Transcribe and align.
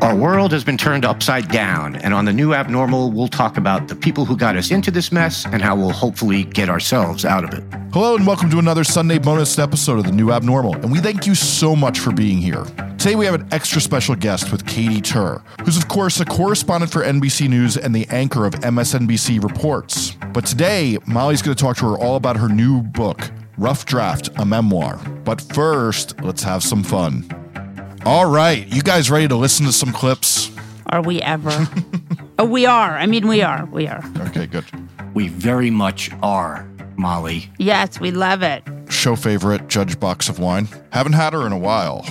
Our 0.00 0.14
world 0.14 0.52
has 0.52 0.62
been 0.62 0.76
turned 0.76 1.04
upside 1.04 1.48
down, 1.48 1.96
and 1.96 2.14
on 2.14 2.24
the 2.24 2.32
new 2.32 2.54
abnormal, 2.54 3.10
we'll 3.10 3.26
talk 3.26 3.56
about 3.56 3.88
the 3.88 3.96
people 3.96 4.24
who 4.24 4.36
got 4.36 4.54
us 4.54 4.70
into 4.70 4.92
this 4.92 5.10
mess 5.10 5.44
and 5.46 5.60
how 5.60 5.74
we'll 5.74 5.90
hopefully 5.90 6.44
get 6.44 6.68
ourselves 6.68 7.24
out 7.24 7.42
of 7.42 7.52
it. 7.52 7.64
Hello, 7.92 8.14
and 8.14 8.24
welcome 8.24 8.48
to 8.50 8.60
another 8.60 8.84
Sunday 8.84 9.18
bonus 9.18 9.58
episode 9.58 9.98
of 9.98 10.04
the 10.04 10.12
new 10.12 10.30
abnormal, 10.30 10.76
and 10.76 10.92
we 10.92 11.00
thank 11.00 11.26
you 11.26 11.34
so 11.34 11.74
much 11.74 11.98
for 11.98 12.12
being 12.12 12.38
here. 12.38 12.64
Today, 12.96 13.16
we 13.16 13.24
have 13.24 13.34
an 13.34 13.48
extra 13.50 13.80
special 13.80 14.14
guest 14.14 14.52
with 14.52 14.64
Katy 14.68 15.00
Tur, 15.00 15.42
who's, 15.64 15.76
of 15.76 15.88
course, 15.88 16.20
a 16.20 16.24
correspondent 16.24 16.92
for 16.92 17.02
NBC 17.02 17.48
News 17.48 17.76
and 17.76 17.92
the 17.92 18.06
anchor 18.10 18.46
of 18.46 18.54
MSNBC 18.54 19.42
Reports. 19.42 20.16
But 20.32 20.46
today, 20.46 20.96
Molly's 21.06 21.42
going 21.42 21.56
to 21.56 21.60
talk 21.60 21.76
to 21.78 21.90
her 21.90 21.98
all 21.98 22.14
about 22.14 22.36
her 22.36 22.48
new 22.48 22.82
book, 22.82 23.28
Rough 23.56 23.84
Draft, 23.84 24.30
a 24.36 24.46
memoir. 24.46 24.96
But 25.24 25.40
first, 25.40 26.20
let's 26.20 26.44
have 26.44 26.62
some 26.62 26.84
fun. 26.84 27.28
All 28.08 28.24
right, 28.24 28.66
you 28.68 28.80
guys 28.80 29.10
ready 29.10 29.28
to 29.28 29.36
listen 29.36 29.66
to 29.66 29.72
some 29.72 29.92
clips? 29.92 30.50
Are 30.86 31.02
we 31.02 31.20
ever? 31.20 31.68
oh, 32.38 32.46
we 32.46 32.64
are. 32.64 32.96
I 32.96 33.04
mean, 33.04 33.28
we 33.28 33.42
are. 33.42 33.66
We 33.66 33.86
are. 33.86 34.02
Okay, 34.28 34.46
good. 34.46 34.64
We 35.12 35.28
very 35.28 35.68
much 35.68 36.10
are, 36.22 36.66
Molly. 36.96 37.50
Yes, 37.58 38.00
we 38.00 38.10
love 38.10 38.42
it. 38.42 38.64
Show 38.88 39.14
favorite, 39.14 39.68
Judge 39.68 40.00
Box 40.00 40.30
of 40.30 40.38
Wine. 40.38 40.68
Haven't 40.90 41.12
had 41.12 41.34
her 41.34 41.44
in 41.46 41.52
a 41.52 41.58
while. 41.58 42.02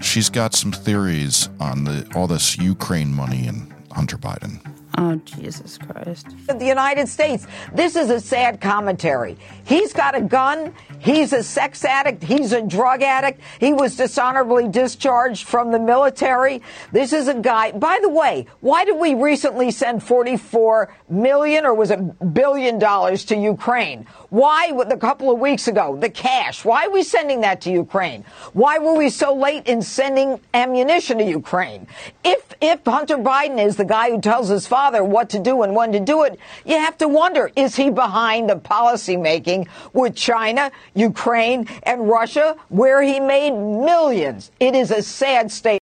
She's 0.00 0.28
got 0.28 0.54
some 0.54 0.72
theories 0.72 1.48
on 1.60 1.84
the 1.84 2.10
all 2.16 2.26
this 2.26 2.58
Ukraine 2.58 3.14
money 3.14 3.46
and 3.46 3.72
Hunter 3.92 4.18
Biden. 4.18 4.58
Oh, 4.96 5.16
Jesus 5.24 5.76
Christ. 5.76 6.28
The 6.46 6.64
United 6.64 7.08
States. 7.08 7.46
This 7.72 7.96
is 7.96 8.10
a 8.10 8.20
sad 8.20 8.60
commentary. 8.60 9.36
He's 9.64 9.92
got 9.92 10.14
a 10.14 10.20
gun. 10.20 10.72
He's 11.00 11.32
a 11.32 11.42
sex 11.42 11.84
addict. 11.84 12.22
He's 12.22 12.52
a 12.52 12.62
drug 12.62 13.02
addict. 13.02 13.40
He 13.58 13.72
was 13.72 13.96
dishonorably 13.96 14.68
discharged 14.68 15.46
from 15.46 15.72
the 15.72 15.80
military. 15.80 16.62
This 16.92 17.12
is 17.12 17.26
a 17.26 17.34
guy. 17.34 17.72
By 17.72 17.98
the 18.02 18.08
way, 18.08 18.46
why 18.60 18.84
did 18.84 18.96
we 18.96 19.14
recently 19.14 19.72
send 19.72 20.02
44 20.02 20.94
million 21.08 21.66
or 21.66 21.74
was 21.74 21.90
it 21.90 22.32
billion 22.32 22.78
dollars 22.78 23.24
to 23.26 23.36
Ukraine? 23.36 24.06
Why, 24.30 24.72
a 24.88 24.96
couple 24.96 25.30
of 25.32 25.38
weeks 25.40 25.66
ago, 25.68 25.96
the 25.96 26.10
cash? 26.10 26.64
Why 26.64 26.86
are 26.86 26.90
we 26.90 27.02
sending 27.02 27.40
that 27.40 27.60
to 27.62 27.70
Ukraine? 27.70 28.24
Why 28.52 28.78
were 28.78 28.94
we 28.94 29.10
so 29.10 29.34
late 29.34 29.66
in 29.66 29.82
sending 29.82 30.40
ammunition 30.52 31.18
to 31.18 31.24
Ukraine? 31.24 31.86
If, 32.24 32.54
if 32.60 32.84
Hunter 32.84 33.18
Biden 33.18 33.64
is 33.64 33.76
the 33.76 33.84
guy 33.84 34.10
who 34.10 34.20
tells 34.20 34.48
his 34.48 34.66
father 34.66 34.83
what 34.92 35.30
to 35.30 35.38
do 35.38 35.62
and 35.62 35.74
when 35.74 35.92
to 35.92 36.00
do 36.00 36.24
it, 36.24 36.38
you 36.66 36.76
have 36.76 36.98
to 36.98 37.08
wonder, 37.08 37.50
is 37.56 37.76
he 37.76 37.90
behind 37.90 38.50
the 38.50 38.56
policy 38.56 39.16
making 39.16 39.66
with 39.92 40.14
China, 40.14 40.70
Ukraine, 40.94 41.66
and 41.84 42.08
Russia, 42.08 42.56
where 42.68 43.02
he 43.02 43.20
made 43.20 43.52
millions? 43.52 44.50
It 44.60 44.74
is 44.74 44.90
a 44.90 45.02
sad 45.02 45.50
state. 45.50 45.80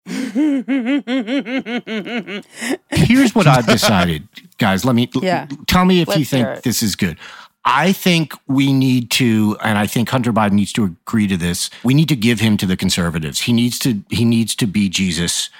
Here's 2.90 3.34
what 3.34 3.46
I've 3.46 3.66
decided, 3.66 4.26
guys. 4.58 4.84
Let 4.84 4.94
me 4.94 5.08
Yeah. 5.20 5.46
tell 5.66 5.84
me 5.84 6.00
if 6.00 6.08
you 6.08 6.14
Let's 6.14 6.30
hear 6.30 6.54
think 6.54 6.62
this 6.64 6.82
is 6.82 6.96
good. 6.96 7.16
I 7.64 7.92
think 7.92 8.32
we 8.46 8.72
need 8.72 9.10
to, 9.12 9.56
and 9.62 9.76
I 9.76 9.86
think 9.86 10.08
Hunter 10.08 10.32
Biden 10.32 10.52
needs 10.52 10.72
to 10.74 10.84
agree 10.84 11.26
to 11.26 11.36
this. 11.36 11.68
We 11.84 11.92
need 11.92 12.08
to 12.08 12.16
give 12.16 12.40
him 12.40 12.56
to 12.56 12.66
the 12.66 12.76
conservatives. 12.76 13.42
He 13.42 13.52
needs 13.52 13.78
to. 13.80 14.02
He 14.08 14.24
needs 14.24 14.54
to 14.56 14.66
be 14.66 14.88
Jesus, 14.88 15.50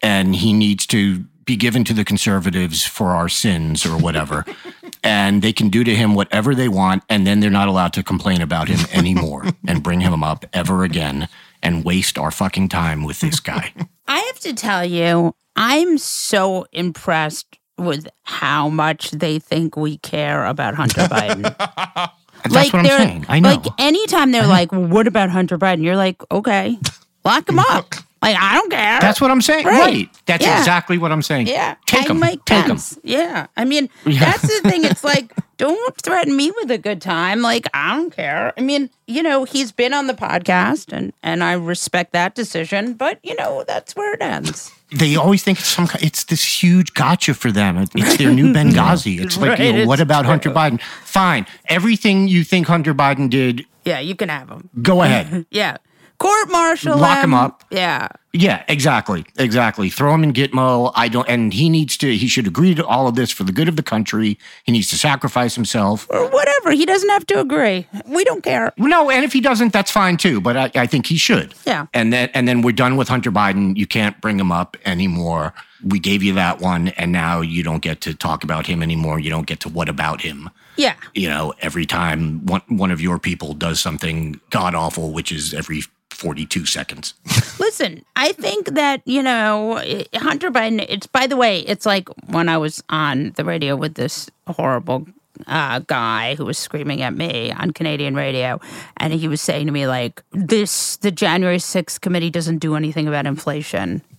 and 0.00 0.36
he 0.36 0.52
needs 0.52 0.86
to 0.86 1.24
be 1.46 1.56
given 1.56 1.84
to 1.84 1.94
the 1.94 2.04
conservatives 2.04 2.84
for 2.84 3.10
our 3.10 3.28
sins 3.28 3.86
or 3.86 3.96
whatever. 3.96 4.44
and 5.02 5.40
they 5.42 5.52
can 5.52 5.68
do 5.68 5.84
to 5.84 5.94
him 5.94 6.14
whatever 6.14 6.54
they 6.54 6.68
want, 6.68 7.02
and 7.08 7.26
then 7.26 7.40
they're 7.40 7.50
not 7.50 7.68
allowed 7.68 7.92
to 7.94 8.02
complain 8.02 8.42
about 8.42 8.68
him 8.68 8.80
anymore 8.92 9.44
and 9.66 9.82
bring 9.82 10.00
him 10.00 10.22
up 10.22 10.44
ever 10.52 10.82
again 10.84 11.28
and 11.62 11.84
waste 11.84 12.18
our 12.18 12.30
fucking 12.30 12.68
time 12.68 13.04
with 13.04 13.20
this 13.20 13.40
guy. 13.40 13.72
I 14.08 14.18
have 14.18 14.40
to 14.40 14.52
tell 14.54 14.84
you, 14.84 15.34
I'm 15.54 15.96
so 15.98 16.66
impressed 16.72 17.46
with 17.78 18.08
how 18.24 18.68
much 18.68 19.10
they 19.12 19.38
think 19.38 19.76
we 19.76 19.98
care 19.98 20.46
about 20.46 20.74
Hunter 20.74 21.02
Biden. 21.02 21.42
That's 21.42 22.72
what 22.72 22.74
I'm 22.74 22.82
they're- 22.84 22.98
saying. 22.98 23.26
I 23.28 23.40
know. 23.40 23.50
Like 23.54 23.66
anytime 23.78 24.32
they're 24.32 24.46
like, 24.46 24.72
well, 24.72 24.86
"What 24.86 25.06
about 25.06 25.30
Hunter 25.30 25.58
Biden?" 25.58 25.82
You're 25.82 25.96
like, 25.96 26.22
"Okay, 26.30 26.78
lock 27.24 27.48
him 27.48 27.58
up." 27.58 27.94
Like 28.26 28.36
I 28.42 28.54
don't 28.54 28.70
care. 28.70 29.00
That's 29.00 29.20
what 29.20 29.30
I'm 29.30 29.40
saying. 29.40 29.66
Right. 29.66 29.78
Right. 29.80 30.08
That's 30.26 30.44
Yeah. 30.44 30.58
exactly 30.58 30.98
what 30.98 31.12
I'm 31.12 31.22
saying. 31.22 31.46
Yeah, 31.46 31.76
Take 31.86 32.12
make 32.14 32.44
Take. 32.44 32.66
Pence. 32.66 32.98
Yeah, 33.04 33.46
I 33.56 33.64
mean 33.64 33.88
that's 34.04 34.42
the 34.42 34.68
thing. 34.68 34.84
It's 34.84 35.04
like 35.12 35.32
don't 35.58 35.96
threaten 36.02 36.36
me 36.36 36.50
with 36.50 36.70
a 36.70 36.78
good 36.78 37.00
time. 37.00 37.40
Like 37.40 37.66
I 37.72 37.96
don't 37.96 38.10
care. 38.14 38.52
I 38.58 38.60
mean, 38.60 38.90
you 39.06 39.22
know, 39.22 39.44
he's 39.44 39.70
been 39.72 39.94
on 39.94 40.06
the 40.06 40.14
podcast, 40.14 40.92
and 40.92 41.12
and 41.22 41.42
I 41.44 41.52
respect 41.52 42.12
that 42.12 42.34
decision. 42.34 42.94
But 42.94 43.18
you 43.22 43.34
know, 43.36 43.64
that's 43.66 43.94
where 43.96 44.12
it 44.14 44.20
ends. 44.22 44.72
They 44.92 45.16
always 45.16 45.42
think 45.42 45.58
it's 45.58 45.68
some. 45.68 45.88
It's 46.00 46.24
this 46.24 46.62
huge 46.62 46.94
gotcha 46.94 47.34
for 47.34 47.50
them. 47.52 47.78
It's 47.94 48.16
their 48.18 48.32
new 48.32 48.52
Benghazi. 48.56 49.20
It's 49.20 49.36
like, 49.36 49.58
you 49.58 49.64
Right, 49.66 49.74
know, 49.76 49.86
what 49.86 50.00
about 50.00 50.26
Hunter 50.26 50.50
Biden? 50.50 50.80
Fine. 51.04 51.46
Everything 51.68 52.28
you 52.28 52.44
think 52.44 52.66
Hunter 52.68 52.94
Biden 52.94 53.28
did, 53.30 53.64
Yeah, 53.84 53.98
you 54.00 54.14
can 54.14 54.28
have 54.28 54.48
him. 54.48 54.68
go 54.82 55.02
ahead. 55.02 55.46
Yeah, 55.50 55.78
court 56.18 56.50
martial. 56.50 56.96
Lock 56.96 57.22
him 57.22 57.34
up. 57.34 57.64
Yeah. 57.70 58.08
Yeah, 58.32 58.64
exactly, 58.68 59.24
exactly. 59.38 59.88
Throw 59.88 60.12
him 60.14 60.22
in 60.22 60.34
Gitmo. 60.34 60.92
I 60.94 61.08
don't, 61.08 61.26
and 61.26 61.54
he 61.54 61.70
needs 61.70 61.96
to. 61.98 62.14
He 62.14 62.28
should 62.28 62.46
agree 62.46 62.74
to 62.74 62.84
all 62.84 63.08
of 63.08 63.14
this 63.14 63.30
for 63.30 63.44
the 63.44 63.52
good 63.52 63.66
of 63.66 63.76
the 63.76 63.82
country. 63.82 64.38
He 64.64 64.72
needs 64.72 64.88
to 64.90 64.96
sacrifice 64.96 65.54
himself. 65.54 66.06
Or 66.10 66.28
whatever. 66.28 66.72
He 66.72 66.84
doesn't 66.84 67.08
have 67.08 67.26
to 67.28 67.40
agree. 67.40 67.86
We 68.04 68.24
don't 68.24 68.42
care. 68.42 68.74
No, 68.76 69.10
and 69.10 69.24
if 69.24 69.32
he 69.32 69.40
doesn't, 69.40 69.72
that's 69.72 69.90
fine 69.90 70.18
too. 70.18 70.42
But 70.42 70.56
I, 70.56 70.70
I 70.74 70.86
think 70.86 71.06
he 71.06 71.16
should. 71.16 71.54
Yeah. 71.64 71.86
And 71.94 72.12
then 72.12 72.28
and 72.34 72.46
then 72.46 72.60
we're 72.60 72.72
done 72.72 72.96
with 72.96 73.08
Hunter 73.08 73.32
Biden. 73.32 73.74
You 73.74 73.86
can't 73.86 74.20
bring 74.20 74.38
him 74.38 74.52
up 74.52 74.76
anymore. 74.84 75.54
We 75.82 75.98
gave 75.98 76.22
you 76.22 76.34
that 76.34 76.60
one, 76.60 76.88
and 76.88 77.12
now 77.12 77.40
you 77.40 77.62
don't 77.62 77.82
get 77.82 78.02
to 78.02 78.14
talk 78.14 78.44
about 78.44 78.66
him 78.66 78.82
anymore. 78.82 79.18
You 79.18 79.30
don't 79.30 79.46
get 79.46 79.60
to 79.60 79.70
what 79.70 79.88
about 79.88 80.20
him. 80.20 80.50
Yeah. 80.76 80.94
You 81.14 81.28
know, 81.30 81.54
every 81.60 81.86
time 81.86 82.44
one 82.44 82.62
one 82.68 82.90
of 82.90 83.00
your 83.00 83.18
people 83.18 83.54
does 83.54 83.80
something 83.80 84.40
god 84.50 84.74
awful, 84.74 85.12
which 85.12 85.32
is 85.32 85.54
every 85.54 85.82
forty 86.16 86.46
two 86.46 86.66
seconds. 86.66 87.14
Listen, 87.58 88.04
I 88.16 88.32
think 88.32 88.74
that, 88.74 89.02
you 89.04 89.22
know, 89.22 89.82
Hunter 90.14 90.50
Biden, 90.50 90.84
it's, 90.88 91.06
by 91.06 91.26
the 91.26 91.36
way, 91.36 91.60
it's 91.60 91.86
like 91.86 92.08
when 92.30 92.48
I 92.48 92.58
was 92.58 92.82
on 92.88 93.32
the 93.36 93.44
radio 93.44 93.76
with 93.76 93.94
this 93.94 94.30
horrible 94.46 95.06
uh, 95.46 95.80
guy 95.80 96.34
who 96.34 96.44
was 96.44 96.58
screaming 96.58 97.02
at 97.02 97.14
me 97.14 97.52
on 97.52 97.72
Canadian 97.72 98.14
radio, 98.14 98.60
and 98.96 99.12
he 99.12 99.28
was 99.28 99.40
saying 99.40 99.66
to 99.66 99.72
me, 99.72 99.86
like, 99.86 100.22
this, 100.32 100.96
the 100.98 101.10
January 101.10 101.58
6th 101.58 102.00
committee 102.00 102.30
doesn't 102.30 102.58
do 102.58 102.74
anything 102.74 103.08
about 103.08 103.26
inflation. 103.26 104.02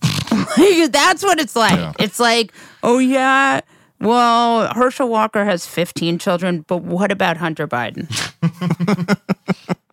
That's 0.90 1.22
what 1.22 1.40
it's 1.40 1.56
like. 1.56 1.78
Yeah. 1.78 1.92
It's 1.98 2.20
like, 2.20 2.52
oh, 2.82 2.98
yeah. 2.98 3.60
Well, 4.00 4.72
Herschel 4.74 5.08
Walker 5.08 5.44
has 5.44 5.66
15 5.66 6.18
children, 6.18 6.64
but 6.68 6.82
what 6.82 7.10
about 7.10 7.36
Hunter 7.36 7.66
Biden? 7.66 8.08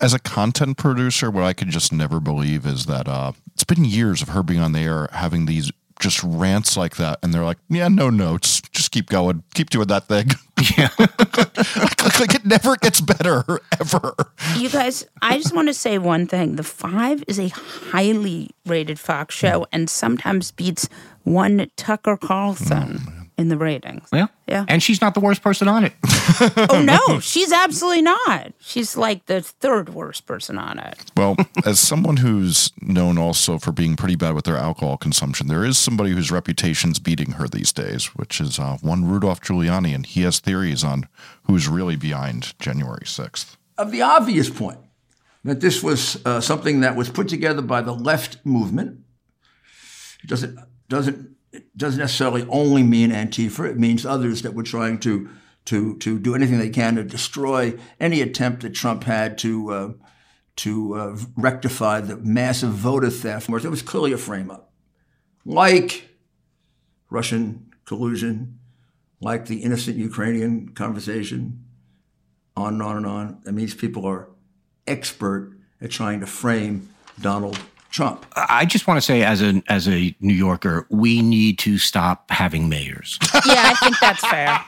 As 0.00 0.14
a 0.14 0.18
content 0.18 0.76
producer, 0.78 1.30
what 1.30 1.44
I 1.44 1.52
could 1.52 1.68
just 1.68 1.92
never 1.92 2.20
believe 2.20 2.64
is 2.66 2.86
that 2.86 3.06
uh, 3.06 3.32
it's 3.52 3.64
been 3.64 3.84
years 3.84 4.22
of 4.22 4.28
her 4.30 4.42
being 4.42 4.60
on 4.60 4.72
the 4.72 4.80
air 4.80 5.08
having 5.12 5.46
these 5.46 5.70
just 6.00 6.22
rants 6.24 6.76
like 6.78 6.96
that, 6.96 7.18
and 7.22 7.34
they're 7.34 7.44
like, 7.44 7.58
"Yeah, 7.68 7.88
no 7.88 8.08
notes, 8.08 8.62
just 8.72 8.90
just 8.90 8.92
keep 8.92 9.08
going, 9.08 9.42
keep 9.54 9.70
doing 9.70 9.86
that 9.88 10.06
thing. 10.08 10.30
Yeah. 10.76 10.90
like, 10.98 12.20
like 12.20 12.34
it 12.34 12.44
never 12.44 12.76
gets 12.76 13.00
better 13.00 13.42
ever. 13.80 14.14
You 14.58 14.68
guys, 14.68 15.06
I 15.22 15.38
just 15.38 15.54
want 15.54 15.68
to 15.68 15.74
say 15.74 15.96
one 15.96 16.26
thing. 16.26 16.56
The 16.56 16.62
Five 16.62 17.24
is 17.26 17.40
a 17.40 17.48
highly 17.48 18.50
rated 18.66 18.98
Fox 18.98 19.34
show 19.34 19.66
and 19.72 19.88
sometimes 19.88 20.50
beats 20.50 20.86
one 21.24 21.70
Tucker 21.76 22.18
Carlson 22.18 23.19
in 23.40 23.48
the 23.48 23.56
ratings. 23.56 24.06
Yeah. 24.12 24.26
Yeah. 24.46 24.64
And 24.68 24.82
she's 24.82 25.00
not 25.00 25.14
the 25.14 25.20
worst 25.20 25.42
person 25.42 25.66
on 25.68 25.84
it. 25.84 25.92
Oh, 26.70 26.82
no, 26.82 27.20
she's 27.20 27.52
absolutely 27.52 28.02
not. 28.02 28.52
She's 28.60 28.96
like 28.96 29.26
the 29.26 29.40
third 29.40 29.88
worst 29.88 30.26
person 30.26 30.58
on 30.58 30.78
it. 30.78 30.98
Well, 31.16 31.36
as 31.64 31.80
someone 31.80 32.18
who's 32.18 32.70
known 32.80 33.16
also 33.16 33.58
for 33.58 33.72
being 33.72 33.96
pretty 33.96 34.16
bad 34.16 34.34
with 34.34 34.44
their 34.44 34.56
alcohol 34.56 34.96
consumption, 34.98 35.46
there 35.46 35.64
is 35.64 35.78
somebody 35.78 36.10
whose 36.10 36.30
reputation's 36.30 36.98
beating 36.98 37.32
her 37.32 37.48
these 37.48 37.72
days, 37.72 38.06
which 38.16 38.40
is 38.40 38.58
uh, 38.58 38.76
one 38.82 39.04
Rudolph 39.08 39.40
Giuliani, 39.40 39.94
and 39.94 40.04
he 40.04 40.22
has 40.22 40.38
theories 40.40 40.84
on 40.84 41.08
who's 41.44 41.66
really 41.68 41.96
behind 41.96 42.58
January 42.60 43.04
6th. 43.04 43.56
of 43.78 43.90
the 43.92 44.02
obvious 44.02 44.50
point 44.50 44.78
that 45.44 45.60
this 45.60 45.82
was 45.82 46.20
uh, 46.26 46.40
something 46.40 46.80
that 46.80 46.94
was 46.96 47.08
put 47.08 47.28
together 47.28 47.62
by 47.62 47.80
the 47.80 47.94
left 47.94 48.38
movement. 48.44 49.00
It 50.22 50.28
doesn't 50.28 50.58
doesn't 50.88 51.36
it 51.52 51.76
doesn't 51.76 52.00
necessarily 52.00 52.46
only 52.48 52.82
mean 52.82 53.10
Antifa. 53.10 53.68
It 53.68 53.78
means 53.78 54.06
others 54.06 54.42
that 54.42 54.54
were 54.54 54.62
trying 54.62 54.98
to 55.00 55.28
to 55.66 55.96
to 55.98 56.18
do 56.18 56.34
anything 56.34 56.58
they 56.58 56.70
can 56.70 56.96
to 56.96 57.04
destroy 57.04 57.78
any 57.98 58.20
attempt 58.20 58.62
that 58.62 58.74
Trump 58.74 59.04
had 59.04 59.38
to 59.38 59.72
uh, 59.72 59.92
to 60.56 60.94
uh, 60.94 61.16
rectify 61.36 62.00
the 62.00 62.16
massive 62.16 62.70
voter 62.72 63.10
theft. 63.10 63.48
It 63.48 63.68
was 63.68 63.82
clearly 63.82 64.12
a 64.12 64.18
frame 64.18 64.50
up, 64.50 64.72
like 65.44 66.08
Russian 67.08 67.72
collusion, 67.84 68.58
like 69.20 69.46
the 69.46 69.62
innocent 69.62 69.96
Ukrainian 69.96 70.70
conversation 70.70 71.64
on 72.56 72.74
and 72.74 72.82
on 72.82 72.96
and 72.96 73.06
on. 73.06 73.40
That 73.44 73.52
means 73.52 73.74
people 73.74 74.06
are 74.06 74.30
expert 74.86 75.58
at 75.80 75.90
trying 75.90 76.20
to 76.20 76.26
frame 76.26 76.90
Donald 77.20 77.58
Trump. 77.90 78.24
I 78.36 78.64
just 78.66 78.86
want 78.86 78.98
to 78.98 79.02
say, 79.02 79.22
as 79.22 79.42
a 79.42 79.62
as 79.68 79.88
a 79.88 80.14
New 80.20 80.34
Yorker, 80.34 80.86
we 80.90 81.22
need 81.22 81.58
to 81.60 81.76
stop 81.78 82.30
having 82.30 82.68
mayors. 82.68 83.18
Yeah, 83.46 83.72
I 83.72 83.74
think 83.82 83.98
that's 84.00 84.24
fair. 84.26 84.58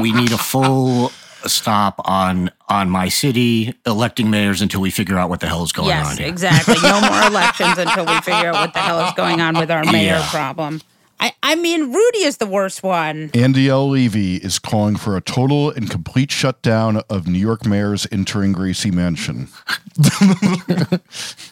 we 0.00 0.12
need 0.12 0.32
a 0.32 0.38
full 0.38 1.10
stop 1.46 2.00
on 2.04 2.50
on 2.68 2.90
my 2.90 3.08
city 3.08 3.74
electing 3.86 4.30
mayors 4.30 4.60
until 4.62 4.80
we 4.80 4.90
figure 4.90 5.18
out 5.18 5.28
what 5.30 5.40
the 5.40 5.46
hell 5.48 5.62
is 5.64 5.72
going 5.72 5.90
on 5.90 6.04
yes, 6.04 6.18
here. 6.18 6.28
exactly. 6.28 6.74
No 6.82 7.00
more 7.00 7.22
elections 7.26 7.78
until 7.78 8.04
we 8.06 8.20
figure 8.20 8.48
out 8.50 8.54
what 8.54 8.72
the 8.74 8.78
hell 8.80 9.00
is 9.06 9.12
going 9.14 9.40
on 9.40 9.56
with 9.58 9.70
our 9.70 9.84
mayor 9.84 10.16
Yeah. 10.18 10.28
problem. 10.30 10.80
I, 11.20 11.34
I 11.42 11.54
mean, 11.54 11.92
Rudy 11.92 12.20
is 12.24 12.38
the 12.38 12.46
worst 12.46 12.82
one. 12.82 13.30
Andy 13.34 13.68
L. 13.68 13.90
Levy 13.90 14.36
is 14.36 14.58
calling 14.58 14.96
for 14.96 15.16
a 15.16 15.20
total 15.20 15.70
and 15.70 15.90
complete 15.90 16.30
shutdown 16.30 17.02
of 17.10 17.26
New 17.28 17.38
York 17.38 17.66
mayors 17.66 18.06
entering 18.10 18.52
Gracie 18.52 18.90
Mansion. 18.90 19.48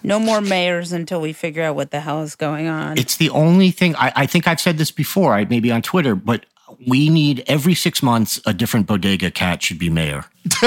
No 0.02 0.18
more 0.18 0.40
mayors 0.40 0.92
until 0.92 1.20
we 1.20 1.32
figure 1.32 1.62
out 1.62 1.74
what 1.74 1.90
the 1.90 2.00
hell 2.00 2.22
is 2.22 2.34
going 2.34 2.66
on. 2.66 2.96
It's 2.98 3.16
the 3.16 3.30
only 3.30 3.70
thing. 3.70 3.94
I, 3.96 4.12
I 4.16 4.26
think 4.26 4.46
I've 4.46 4.60
said 4.60 4.78
this 4.78 4.90
before, 4.90 5.34
I, 5.34 5.44
maybe 5.44 5.70
on 5.70 5.82
Twitter, 5.82 6.14
but 6.14 6.46
we 6.86 7.08
need 7.08 7.42
every 7.46 7.74
six 7.74 8.02
months 8.02 8.40
a 8.46 8.52
different 8.54 8.86
bodega 8.86 9.30
cat 9.30 9.62
should 9.62 9.78
be 9.78 9.90
mayor, 9.90 10.24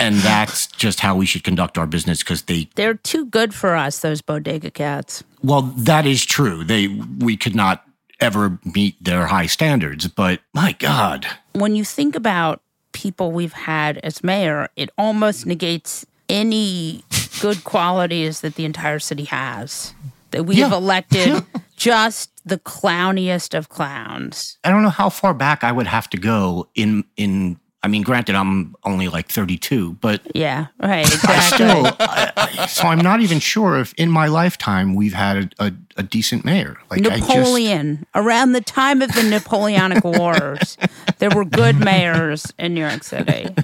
and 0.00 0.16
that's 0.16 0.66
just 0.68 1.00
how 1.00 1.16
we 1.16 1.26
should 1.26 1.44
conduct 1.44 1.78
our 1.78 1.86
business 1.86 2.20
because 2.20 2.42
they. 2.42 2.68
They're 2.74 2.94
too 2.94 3.26
good 3.26 3.54
for 3.54 3.74
us, 3.76 4.00
those 4.00 4.22
bodega 4.22 4.70
cats. 4.70 5.24
Well, 5.42 5.62
that 5.62 6.06
is 6.06 6.24
true. 6.24 6.64
They 6.64 6.88
we 6.88 7.36
could 7.36 7.54
not 7.54 7.84
ever 8.20 8.58
meet 8.74 9.02
their 9.02 9.26
high 9.26 9.46
standards, 9.46 10.08
but 10.08 10.40
my 10.52 10.72
God, 10.72 11.26
When 11.52 11.76
you 11.76 11.84
think 11.84 12.16
about 12.16 12.62
people 12.92 13.30
we've 13.30 13.52
had 13.52 13.98
as 13.98 14.24
mayor, 14.24 14.68
it 14.76 14.90
almost 14.98 15.46
negates 15.46 16.04
any 16.28 17.04
good 17.40 17.62
qualities 17.64 18.40
that 18.40 18.56
the 18.56 18.64
entire 18.64 18.98
city 18.98 19.24
has. 19.24 19.94
That 20.32 20.44
we 20.44 20.56
have 20.56 20.72
Yeah. 20.72 20.76
elected 20.78 21.44
just 21.76 22.30
the 22.48 22.58
clowniest 22.58 23.54
of 23.54 23.68
clowns. 23.68 24.58
I 24.64 24.70
don't 24.70 24.82
know 24.82 24.90
how 24.90 25.08
far 25.08 25.34
back 25.34 25.62
I 25.62 25.72
would 25.72 25.86
have 25.86 26.08
to 26.10 26.16
go 26.16 26.68
in 26.74 27.04
in. 27.16 27.58
I 27.80 27.86
mean, 27.86 28.02
granted, 28.02 28.34
I'm 28.34 28.74
only 28.82 29.06
like 29.06 29.28
32, 29.28 29.98
but 30.00 30.20
Yeah, 30.34 30.66
right. 30.80 31.06
I 31.28 31.40
still. 31.40 31.96
I, 32.00 32.66
so 32.66 32.88
I'm 32.88 32.98
not 32.98 33.20
even 33.20 33.38
sure 33.38 33.78
if 33.78 33.94
in 33.94 34.10
my 34.10 34.26
lifetime 34.26 34.96
we've 34.96 35.14
had 35.14 35.54
a, 35.60 35.66
a, 35.66 35.72
a 35.98 36.02
decent 36.02 36.44
mayor. 36.44 36.76
Like 36.90 37.06
I 37.06 37.18
just, 37.18 37.28
Napoleon, 37.28 38.04
around 38.16 38.52
the 38.52 38.60
time 38.60 39.00
of 39.00 39.12
the 39.12 39.22
Napoleonic 39.22 40.02
Wars, 40.18 40.76
there 41.18 41.30
were 41.30 41.44
good 41.44 41.78
mayors 41.78 42.52
in 42.58 42.74
New 42.74 42.80
York 42.80 43.04
City. 43.04 43.54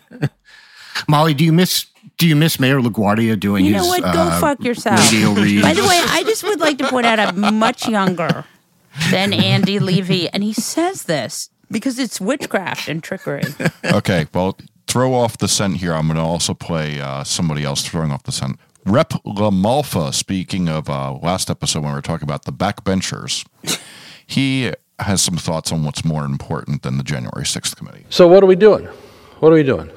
Molly, 1.08 1.34
do 1.34 1.44
you 1.44 1.52
miss 1.52 1.86
do 2.16 2.28
you 2.28 2.36
miss 2.36 2.60
Mayor 2.60 2.78
LaGuardia 2.78 3.38
doing 3.38 3.64
You 3.64 3.74
his 3.74 3.82
know 3.82 3.88
what? 3.88 4.02
Go 4.02 4.20
uh, 4.20 4.40
fuck 4.40 4.62
yourself. 4.62 5.00
By 5.00 5.74
the 5.74 5.86
way, 5.88 6.00
I 6.06 6.22
just 6.24 6.44
would 6.44 6.60
like 6.60 6.78
to 6.78 6.88
point 6.88 7.06
out 7.06 7.18
I'm 7.18 7.58
much 7.58 7.88
younger 7.88 8.44
than 9.10 9.32
Andy 9.32 9.78
Levy, 9.78 10.28
and 10.30 10.42
he 10.42 10.52
says 10.52 11.04
this 11.04 11.50
because 11.70 11.98
it's 11.98 12.20
witchcraft 12.20 12.88
and 12.88 13.02
trickery. 13.02 13.42
Okay, 13.84 14.26
well, 14.34 14.56
throw 14.86 15.14
off 15.14 15.38
the 15.38 15.48
scent 15.48 15.76
here. 15.76 15.92
I'm 15.92 16.06
going 16.06 16.16
to 16.16 16.22
also 16.22 16.54
play 16.54 17.00
uh, 17.00 17.22
somebody 17.22 17.64
else 17.64 17.86
throwing 17.86 18.10
off 18.10 18.22
the 18.24 18.32
scent. 18.32 18.58
Rep 18.86 19.10
Lamalfa, 19.24 20.12
speaking 20.12 20.68
of 20.68 20.88
uh, 20.90 21.14
last 21.14 21.48
episode 21.50 21.80
when 21.84 21.92
we 21.92 21.96
were 21.96 22.02
talking 22.02 22.24
about 22.24 22.44
the 22.44 22.52
backbenchers, 22.52 23.46
he 24.26 24.72
has 24.98 25.22
some 25.22 25.36
thoughts 25.36 25.72
on 25.72 25.84
what's 25.84 26.04
more 26.04 26.24
important 26.24 26.82
than 26.82 26.96
the 26.98 27.04
January 27.04 27.44
6th 27.44 27.76
committee. 27.76 28.04
So 28.10 28.26
what 28.28 28.42
are 28.42 28.46
we 28.46 28.56
doing? 28.56 28.86
What 29.40 29.52
are 29.52 29.56
we 29.56 29.62
doing? 29.62 29.90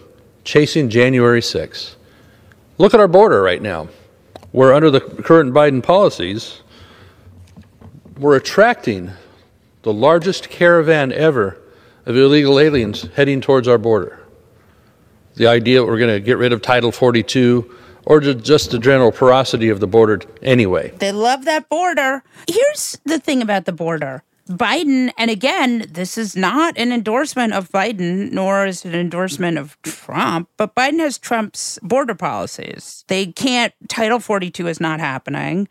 Chasing 0.43 0.89
January 0.89 1.41
6th. 1.41 1.95
Look 2.77 2.93
at 2.93 2.99
our 2.99 3.07
border 3.07 3.41
right 3.41 3.61
now. 3.61 3.89
We're 4.53 4.73
under 4.73 4.89
the 4.89 5.01
current 5.01 5.53
Biden 5.53 5.83
policies. 5.83 6.61
We're 8.19 8.35
attracting 8.35 9.11
the 9.83 9.93
largest 9.93 10.49
caravan 10.49 11.11
ever 11.11 11.61
of 12.05 12.15
illegal 12.17 12.59
aliens 12.59 13.07
heading 13.15 13.41
towards 13.41 13.67
our 13.67 13.77
border. 13.77 14.19
The 15.35 15.45
idea 15.45 15.79
that 15.79 15.85
we're 15.85 15.99
going 15.99 16.15
to 16.15 16.19
get 16.19 16.39
rid 16.39 16.51
of 16.51 16.63
Title 16.63 16.91
42 16.91 17.75
or 18.05 18.19
just 18.19 18.71
the 18.71 18.79
general 18.79 19.11
porosity 19.11 19.69
of 19.69 19.79
the 19.79 19.85
border 19.85 20.21
anyway. 20.41 20.93
They 20.97 21.11
love 21.11 21.45
that 21.45 21.69
border. 21.69 22.23
Here's 22.49 22.97
the 23.05 23.19
thing 23.19 23.43
about 23.43 23.65
the 23.65 23.71
border. 23.71 24.23
Biden, 24.49 25.11
and 25.17 25.29
again, 25.29 25.85
this 25.89 26.17
is 26.17 26.35
not 26.35 26.75
an 26.77 26.91
endorsement 26.91 27.53
of 27.53 27.69
Biden, 27.69 28.31
nor 28.31 28.65
is 28.65 28.85
it 28.85 28.93
an 28.93 28.99
endorsement 28.99 29.57
of 29.57 29.79
Trump, 29.83 30.49
but 30.55 30.73
Biden 30.73 30.99
has 30.99 31.17
Trump's 31.17 31.77
border 31.83 32.15
policies. 32.15 33.03
They 33.09 33.27
can't, 33.27 33.73
Title 33.89 34.19
42 34.19 34.67
is 34.67 34.79
not 34.79 35.01
happening. 35.01 35.67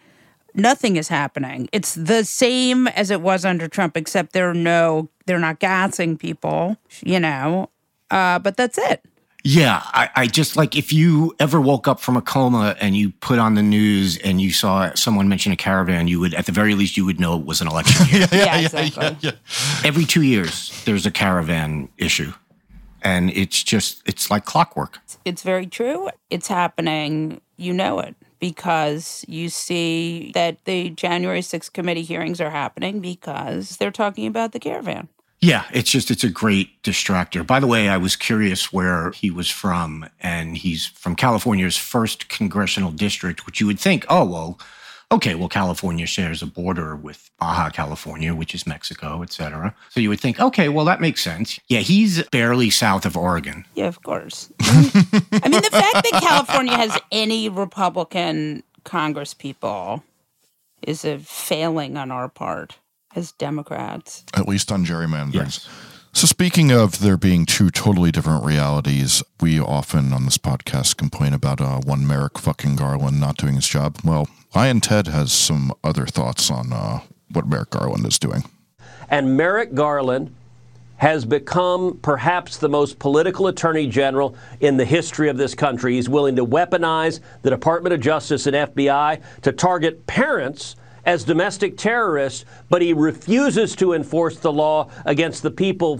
Nothing 0.56 0.96
is 0.96 1.08
happening. 1.08 1.68
It's 1.70 1.94
the 1.94 2.24
same 2.24 2.88
as 2.88 3.10
it 3.10 3.20
was 3.20 3.44
under 3.44 3.68
Trump, 3.68 3.96
except 3.96 4.32
there 4.32 4.48
are 4.50 4.54
no, 4.54 5.10
they're 5.26 5.38
not 5.38 5.58
gassing 5.60 6.16
people, 6.16 6.76
you 7.04 7.20
know, 7.20 7.68
uh, 8.10 8.38
but 8.38 8.56
that's 8.56 8.78
it. 8.78 9.04
Yeah, 9.44 9.80
I, 9.84 10.08
I 10.16 10.26
just 10.26 10.56
like 10.56 10.74
if 10.74 10.92
you 10.92 11.36
ever 11.38 11.60
woke 11.60 11.86
up 11.86 12.00
from 12.00 12.16
a 12.16 12.22
coma 12.22 12.74
and 12.80 12.96
you 12.96 13.12
put 13.20 13.38
on 13.38 13.54
the 13.54 13.62
news 13.62 14.18
and 14.18 14.40
you 14.40 14.50
saw 14.50 14.92
someone 14.94 15.28
mention 15.28 15.52
a 15.52 15.56
caravan, 15.56 16.08
you 16.08 16.18
would 16.18 16.34
at 16.34 16.46
the 16.46 16.52
very 16.52 16.74
least 16.74 16.96
you 16.96 17.04
would 17.04 17.20
know 17.20 17.38
it 17.38 17.46
was 17.46 17.60
an 17.60 17.68
election 17.68 18.06
year. 18.08 18.26
Yeah, 18.32 18.56
yeah, 18.56 18.80
exactly. 18.80 19.32
Every 19.84 20.04
two 20.04 20.22
years 20.22 20.82
there's 20.84 21.06
a 21.06 21.12
caravan 21.12 21.88
issue, 21.96 22.32
and 23.02 23.30
it's 23.30 23.62
just 23.62 24.02
it's 24.04 24.32
like 24.32 24.46
clockwork. 24.46 24.98
it's 25.24 25.44
very 25.44 25.66
true. 25.66 26.08
It's 26.28 26.48
happening. 26.48 27.40
You 27.56 27.72
know 27.72 28.00
it 28.00 28.16
because 28.38 29.24
you 29.28 29.48
see 29.48 30.30
that 30.34 30.64
the 30.64 30.90
January 30.90 31.40
6th 31.40 31.72
committee 31.72 32.02
hearings 32.02 32.40
are 32.40 32.50
happening 32.50 33.00
because 33.00 33.76
they're 33.76 33.90
talking 33.90 34.26
about 34.26 34.52
the 34.52 34.60
caravan. 34.60 35.08
Yeah, 35.40 35.64
it's 35.72 35.90
just 35.90 36.10
it's 36.10 36.24
a 36.24 36.30
great 36.30 36.82
distractor. 36.82 37.46
By 37.46 37.60
the 37.60 37.66
way, 37.66 37.88
I 37.88 37.98
was 37.98 38.16
curious 38.16 38.72
where 38.72 39.10
he 39.10 39.30
was 39.30 39.50
from, 39.50 40.08
and 40.20 40.56
he's 40.56 40.86
from 40.86 41.14
California's 41.14 41.76
first 41.76 42.28
congressional 42.28 42.90
district, 42.90 43.44
which 43.44 43.60
you 43.60 43.66
would 43.66 43.78
think, 43.78 44.06
oh 44.08 44.24
well, 44.24 44.58
okay, 45.12 45.34
well 45.34 45.48
California 45.48 46.06
shares 46.06 46.42
a 46.42 46.46
border 46.46 46.96
with 46.96 47.30
Baja 47.38 47.70
California, 47.70 48.34
which 48.34 48.54
is 48.54 48.66
Mexico, 48.66 49.22
et 49.22 49.32
cetera. 49.32 49.74
So 49.90 50.00
you 50.00 50.08
would 50.08 50.20
think, 50.20 50.40
okay, 50.40 50.68
well 50.68 50.84
that 50.86 51.00
makes 51.00 51.22
sense. 51.22 51.60
Yeah, 51.68 51.80
he's 51.80 52.22
barely 52.28 52.70
south 52.70 53.06
of 53.06 53.16
Oregon. 53.16 53.64
Yeah, 53.74 53.86
of 53.86 54.02
course. 54.02 54.50
Mm-hmm. 54.58 55.36
I 55.44 55.48
mean, 55.48 55.62
the 55.62 55.70
fact 55.70 55.94
that 55.94 56.20
California 56.22 56.76
has 56.76 56.98
any 57.12 57.48
Republican 57.48 58.62
Congress 58.84 59.34
people 59.34 60.02
is 60.82 61.04
a 61.04 61.18
failing 61.18 61.96
on 61.96 62.10
our 62.10 62.28
part 62.28 62.78
as 63.14 63.32
Democrats. 63.32 64.24
at 64.34 64.46
least 64.46 64.70
on 64.70 64.84
gerrymandering. 64.84 65.34
Yes. 65.34 65.68
So, 66.16 66.26
speaking 66.26 66.72
of 66.72 67.00
there 67.00 67.18
being 67.18 67.44
two 67.44 67.68
totally 67.68 68.10
different 68.10 68.42
realities, 68.42 69.22
we 69.38 69.60
often 69.60 70.14
on 70.14 70.24
this 70.24 70.38
podcast 70.38 70.96
complain 70.96 71.34
about 71.34 71.60
uh, 71.60 71.78
one 71.80 72.06
Merrick 72.06 72.38
fucking 72.38 72.76
Garland 72.76 73.20
not 73.20 73.36
doing 73.36 73.56
his 73.56 73.68
job. 73.68 73.98
Well, 74.02 74.26
Lion 74.54 74.80
Ted 74.80 75.08
has 75.08 75.30
some 75.30 75.74
other 75.84 76.06
thoughts 76.06 76.50
on 76.50 76.72
uh, 76.72 77.00
what 77.32 77.46
Merrick 77.46 77.68
Garland 77.68 78.06
is 78.06 78.18
doing. 78.18 78.44
And 79.10 79.36
Merrick 79.36 79.74
Garland 79.74 80.34
has 80.96 81.26
become 81.26 81.98
perhaps 82.00 82.56
the 82.56 82.70
most 82.70 82.98
political 82.98 83.48
attorney 83.48 83.86
general 83.86 84.34
in 84.60 84.78
the 84.78 84.86
history 84.86 85.28
of 85.28 85.36
this 85.36 85.54
country. 85.54 85.96
He's 85.96 86.08
willing 86.08 86.36
to 86.36 86.46
weaponize 86.46 87.20
the 87.42 87.50
Department 87.50 87.92
of 87.92 88.00
Justice 88.00 88.46
and 88.46 88.56
FBI 88.56 89.20
to 89.42 89.52
target 89.52 90.06
parents 90.06 90.76
as 91.06 91.24
domestic 91.24 91.78
terrorists, 91.78 92.44
but 92.68 92.82
he 92.82 92.92
refuses 92.92 93.74
to 93.76 93.94
enforce 93.94 94.38
the 94.38 94.52
law 94.52 94.90
against 95.06 95.42
the 95.42 95.50
people 95.50 95.98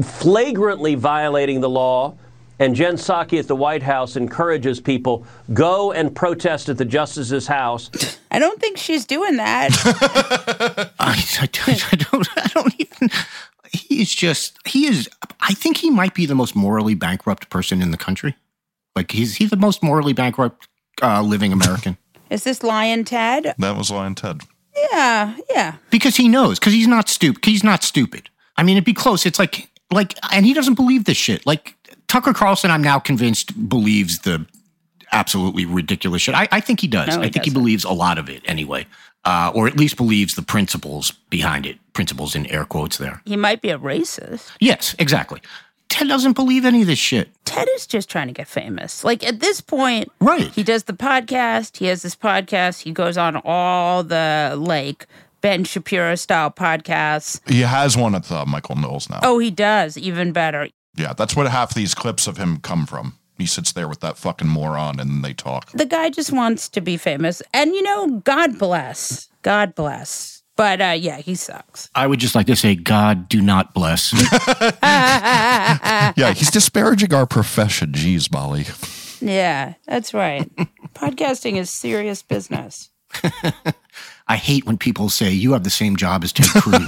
flagrantly 0.00 0.94
violating 0.94 1.60
the 1.60 1.70
law. 1.70 2.14
And 2.58 2.76
Jen 2.76 2.94
Psaki 2.94 3.40
at 3.40 3.48
the 3.48 3.56
White 3.56 3.82
House 3.82 4.14
encourages 4.14 4.78
people 4.78 5.26
go 5.52 5.90
and 5.90 6.14
protest 6.14 6.68
at 6.68 6.78
the 6.78 6.84
justice's 6.84 7.48
house. 7.48 7.90
I 8.30 8.38
don't 8.38 8.60
think 8.60 8.76
she's 8.76 9.04
doing 9.04 9.36
that. 9.38 9.70
I, 11.00 11.24
I, 11.40 11.46
don't, 11.46 11.92
I 11.92 11.96
don't. 11.96 12.28
I 12.36 12.46
don't 12.48 12.74
even. 12.78 13.10
He's 13.72 14.14
just. 14.14 14.58
He 14.68 14.86
is. 14.86 15.08
I 15.40 15.54
think 15.54 15.78
he 15.78 15.90
might 15.90 16.14
be 16.14 16.24
the 16.24 16.36
most 16.36 16.54
morally 16.54 16.94
bankrupt 16.94 17.50
person 17.50 17.82
in 17.82 17.90
the 17.90 17.96
country. 17.96 18.36
Like 18.94 19.10
he's 19.10 19.36
he's 19.36 19.50
the 19.50 19.56
most 19.56 19.82
morally 19.82 20.12
bankrupt 20.12 20.68
uh, 21.02 21.22
living 21.22 21.52
American. 21.52 21.96
Is 22.32 22.44
this 22.44 22.62
Lion 22.62 23.04
Ted? 23.04 23.54
That 23.58 23.76
was 23.76 23.90
Lion 23.90 24.14
Ted. 24.14 24.40
Yeah, 24.90 25.36
yeah. 25.50 25.76
because 25.90 26.16
he 26.16 26.28
knows. 26.28 26.58
Because 26.58 26.72
he's 26.72 26.88
not 26.88 27.08
stupid. 27.08 27.44
He's 27.44 27.62
not 27.62 27.84
stupid. 27.84 28.30
I 28.56 28.62
mean, 28.62 28.76
it'd 28.76 28.84
be 28.84 28.94
close. 28.94 29.26
It's 29.26 29.38
like 29.38 29.68
like, 29.92 30.14
and 30.32 30.46
he 30.46 30.54
doesn't 30.54 30.74
believe 30.74 31.04
this 31.04 31.16
shit. 31.16 31.46
Like 31.46 31.76
Tucker 32.08 32.32
Carlson, 32.32 32.70
I'm 32.70 32.82
now 32.82 32.98
convinced 32.98 33.68
believes 33.68 34.20
the 34.20 34.46
absolutely 35.12 35.66
ridiculous 35.66 36.22
shit. 36.22 36.34
I, 36.34 36.48
I 36.50 36.60
think 36.60 36.80
he 36.80 36.86
does. 36.86 37.08
No, 37.08 37.20
he 37.20 37.28
I 37.28 37.30
think 37.30 37.44
he 37.44 37.50
doesn't. 37.50 37.54
believes 37.54 37.84
a 37.84 37.92
lot 37.92 38.18
of 38.18 38.28
it 38.30 38.42
anyway, 38.46 38.86
uh, 39.24 39.52
or 39.54 39.66
at 39.66 39.76
least 39.76 39.96
believes 39.96 40.34
the 40.34 40.42
principles 40.42 41.10
behind 41.28 41.66
it. 41.66 41.78
Principles 41.92 42.34
in 42.34 42.46
air 42.46 42.64
quotes 42.64 42.96
there. 42.96 43.20
He 43.26 43.36
might 43.36 43.60
be 43.60 43.68
a 43.68 43.78
racist. 43.78 44.50
Yes, 44.60 44.96
exactly. 44.98 45.42
Ted 45.92 46.08
doesn't 46.08 46.32
believe 46.32 46.64
any 46.64 46.80
of 46.80 46.86
this 46.86 46.98
shit. 46.98 47.28
Ted 47.44 47.68
is 47.74 47.86
just 47.86 48.08
trying 48.08 48.26
to 48.28 48.32
get 48.32 48.48
famous. 48.48 49.04
Like 49.04 49.22
at 49.22 49.40
this 49.40 49.60
point, 49.60 50.10
Right. 50.20 50.48
He 50.54 50.62
does 50.62 50.84
the 50.84 50.94
podcast. 50.94 51.76
He 51.76 51.84
has 51.86 52.00
this 52.00 52.16
podcast. 52.16 52.80
He 52.80 52.92
goes 52.92 53.18
on 53.18 53.36
all 53.44 54.02
the 54.02 54.54
like 54.58 55.06
Ben 55.42 55.64
Shapiro 55.64 56.14
style 56.14 56.50
podcasts. 56.50 57.46
He 57.46 57.60
has 57.60 57.94
one 57.94 58.14
at 58.14 58.24
the 58.24 58.46
Michael 58.46 58.76
Knowles 58.76 59.10
now. 59.10 59.20
Oh, 59.22 59.38
he 59.38 59.50
does 59.50 59.98
even 59.98 60.32
better. 60.32 60.70
Yeah, 60.96 61.12
that's 61.12 61.36
what 61.36 61.46
half 61.48 61.74
these 61.74 61.94
clips 61.94 62.26
of 62.26 62.38
him 62.38 62.56
come 62.60 62.86
from. 62.86 63.18
He 63.36 63.44
sits 63.44 63.72
there 63.72 63.86
with 63.88 64.00
that 64.00 64.16
fucking 64.16 64.48
moron 64.48 64.98
and 64.98 65.22
they 65.22 65.34
talk. 65.34 65.72
The 65.72 65.84
guy 65.84 66.08
just 66.08 66.32
wants 66.32 66.70
to 66.70 66.80
be 66.80 66.96
famous, 66.96 67.42
and 67.52 67.74
you 67.74 67.82
know, 67.82 68.20
God 68.24 68.58
bless, 68.58 69.28
God 69.42 69.74
bless. 69.74 70.41
But 70.62 70.80
uh, 70.80 70.94
yeah, 70.96 71.16
he 71.16 71.34
sucks. 71.34 71.90
I 71.92 72.06
would 72.06 72.20
just 72.20 72.36
like 72.36 72.46
to 72.46 72.54
say, 72.54 72.76
God, 72.76 73.28
do 73.28 73.42
not 73.42 73.74
bless. 73.74 74.12
Yeah, 76.14 76.32
he's 76.34 76.52
disparaging 76.52 77.12
our 77.12 77.26
profession. 77.26 77.90
Jeez, 77.90 78.30
Molly. 78.30 78.66
Yeah, 79.20 79.74
that's 79.88 80.14
right. 80.14 80.48
Podcasting 80.94 81.56
is 81.56 81.68
serious 81.68 82.22
business. 82.22 82.90
I 84.28 84.36
hate 84.36 84.64
when 84.64 84.78
people 84.78 85.08
say 85.08 85.32
you 85.32 85.52
have 85.54 85.64
the 85.64 85.70
same 85.70 85.96
job 85.96 86.22
as 86.22 86.32
Ted 86.32 86.46
Cruz. 86.46 86.78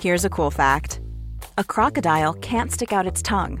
Here's 0.00 0.24
a 0.24 0.30
cool 0.30 0.50
fact 0.50 1.00
a 1.58 1.64
crocodile 1.64 2.32
can't 2.34 2.72
stick 2.72 2.92
out 2.92 3.06
its 3.06 3.22
tongue. 3.22 3.60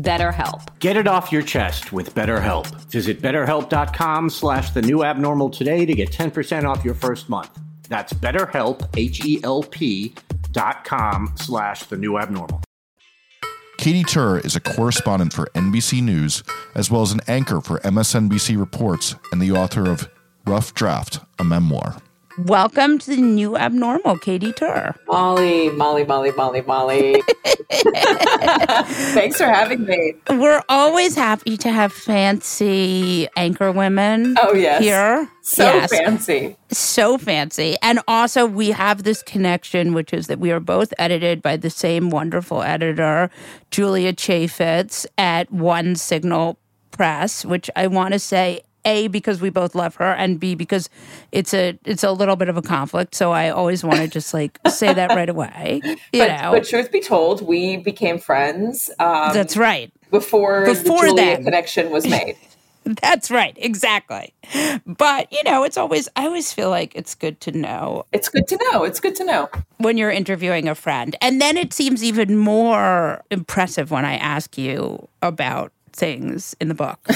BetterHelp. 0.00 0.78
Get 0.78 0.96
it 0.96 1.06
off 1.06 1.30
your 1.32 1.42
chest 1.42 1.92
with 1.92 2.14
BetterHelp. 2.14 2.66
Visit 2.90 3.20
betterhelp.com 3.20 4.30
slash 4.30 4.70
the 4.70 4.82
new 4.82 5.04
abnormal 5.04 5.50
today 5.50 5.86
to 5.86 5.92
get 5.94 6.10
10% 6.10 6.64
off 6.64 6.84
your 6.84 6.94
first 6.94 7.28
month. 7.28 7.50
That's 7.88 8.12
betterhelp, 8.12 8.88
H-E-L-P 8.96 10.14
dot 10.52 10.84
com 10.84 11.32
slash 11.36 11.84
the 11.84 11.96
new 11.96 12.18
abnormal. 12.18 12.62
Katy 13.78 14.04
Tur 14.04 14.38
is 14.38 14.56
a 14.56 14.60
correspondent 14.60 15.32
for 15.32 15.46
NBC 15.54 16.02
News, 16.02 16.42
as 16.74 16.90
well 16.90 17.00
as 17.02 17.12
an 17.12 17.20
anchor 17.26 17.60
for 17.62 17.78
MSNBC 17.80 18.58
Reports 18.58 19.14
and 19.32 19.40
the 19.40 19.52
author 19.52 19.88
of 19.88 20.08
Rough 20.46 20.74
Draft, 20.74 21.20
a 21.38 21.44
memoir. 21.44 21.96
Welcome 22.46 22.98
to 23.00 23.10
the 23.10 23.20
new 23.20 23.56
abnormal, 23.56 24.16
Katy 24.18 24.52
Tur. 24.52 24.94
Molly, 25.08 25.68
Molly, 25.70 26.04
Molly, 26.04 26.30
Molly, 26.32 26.62
Molly. 26.62 27.22
Thanks 29.12 29.36
for 29.36 29.44
having 29.46 29.84
me. 29.84 30.14
We're 30.30 30.62
always 30.68 31.14
happy 31.16 31.56
to 31.58 31.70
have 31.70 31.92
fancy 31.92 33.28
anchor 33.36 33.72
women. 33.72 34.36
Oh, 34.40 34.54
yes. 34.54 34.82
Here. 34.82 35.28
So 35.42 35.64
Yes. 35.64 35.90
fancy. 35.90 36.56
So 36.70 37.18
fancy. 37.18 37.76
And 37.82 38.00
also, 38.08 38.46
we 38.46 38.70
have 38.70 39.02
this 39.02 39.22
connection, 39.22 39.92
which 39.92 40.12
is 40.12 40.28
that 40.28 40.38
we 40.38 40.50
are 40.50 40.60
both 40.60 40.94
edited 40.98 41.42
by 41.42 41.56
the 41.56 41.68
same 41.70 42.08
wonderful 42.10 42.62
editor, 42.62 43.28
Julia 43.70 44.12
Cheiffetz, 44.14 45.04
at 45.18 45.50
One 45.52 45.94
Signal 45.94 46.58
Press, 46.90 47.44
which 47.44 47.68
I 47.76 47.86
want 47.86 48.12
to 48.14 48.18
say. 48.18 48.62
A 48.84 49.08
because 49.08 49.40
we 49.40 49.50
both 49.50 49.74
love 49.74 49.94
her, 49.96 50.12
and 50.12 50.38
B 50.40 50.54
because 50.54 50.88
it's 51.32 51.52
a 51.54 51.78
it's 51.84 52.02
a 52.04 52.12
little 52.12 52.36
bit 52.36 52.48
of 52.48 52.56
a 52.56 52.62
conflict. 52.62 53.14
So 53.14 53.32
I 53.32 53.50
always 53.50 53.84
want 53.84 53.98
to 53.98 54.08
just 54.08 54.32
like 54.34 54.58
say 54.68 54.92
that 54.92 55.10
right 55.10 55.28
away. 55.28 55.80
You 55.84 55.96
But, 56.12 56.28
know, 56.42 56.52
but 56.52 56.64
truth 56.64 56.90
be 56.90 57.00
told, 57.00 57.42
we 57.42 57.76
became 57.78 58.18
friends. 58.18 58.90
Um, 58.98 59.32
that's 59.34 59.56
right. 59.56 59.92
Before, 60.10 60.64
Before 60.64 61.02
the 61.02 61.06
Julia 61.08 61.24
then. 61.36 61.44
connection 61.44 61.90
was 61.90 62.06
made. 62.08 62.36
That's 63.02 63.30
right, 63.30 63.54
exactly. 63.60 64.32
But 64.86 65.30
you 65.30 65.42
know, 65.44 65.62
it's 65.64 65.76
always 65.76 66.08
I 66.16 66.24
always 66.24 66.52
feel 66.52 66.70
like 66.70 66.96
it's 66.96 67.14
good 67.14 67.40
to 67.42 67.52
know. 67.52 68.06
It's 68.12 68.28
good 68.30 68.48
to 68.48 68.58
know. 68.72 68.84
It's 68.84 68.98
good 69.00 69.14
to 69.16 69.24
know 69.24 69.48
when 69.76 69.98
you're 69.98 70.10
interviewing 70.10 70.66
a 70.66 70.74
friend, 70.74 71.14
and 71.20 71.40
then 71.40 71.56
it 71.58 71.72
seems 71.74 72.02
even 72.02 72.38
more 72.38 73.22
impressive 73.30 73.90
when 73.90 74.04
I 74.06 74.16
ask 74.16 74.56
you 74.56 75.06
about 75.22 75.72
things 75.92 76.56
in 76.60 76.68
the 76.68 76.74
book. 76.74 77.06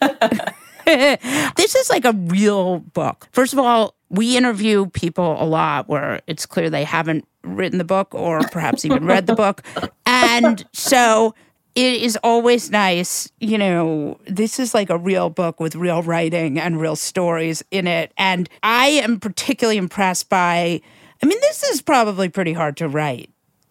this 1.56 1.74
is 1.74 1.90
like 1.90 2.04
a 2.04 2.12
real 2.12 2.80
book. 2.80 3.28
First 3.32 3.52
of 3.52 3.58
all, 3.58 3.94
we 4.10 4.36
interview 4.36 4.86
people 4.86 5.36
a 5.42 5.44
lot 5.44 5.88
where 5.88 6.20
it's 6.26 6.46
clear 6.46 6.70
they 6.70 6.84
haven't 6.84 7.26
written 7.42 7.78
the 7.78 7.84
book 7.84 8.14
or 8.14 8.40
perhaps 8.52 8.84
even 8.84 9.04
read 9.06 9.26
the 9.26 9.34
book. 9.34 9.62
And 10.06 10.64
so 10.72 11.34
it 11.74 12.02
is 12.02 12.16
always 12.22 12.70
nice, 12.70 13.30
you 13.40 13.58
know, 13.58 14.18
this 14.26 14.60
is 14.60 14.74
like 14.74 14.90
a 14.90 14.98
real 14.98 15.30
book 15.30 15.58
with 15.58 15.74
real 15.74 16.02
writing 16.02 16.58
and 16.58 16.80
real 16.80 16.96
stories 16.96 17.64
in 17.70 17.86
it. 17.86 18.12
And 18.16 18.48
I 18.62 18.86
am 18.86 19.18
particularly 19.18 19.78
impressed 19.78 20.28
by, 20.28 20.80
I 21.22 21.26
mean, 21.26 21.38
this 21.40 21.64
is 21.64 21.82
probably 21.82 22.28
pretty 22.28 22.52
hard 22.52 22.76
to 22.76 22.88
write, 22.88 23.30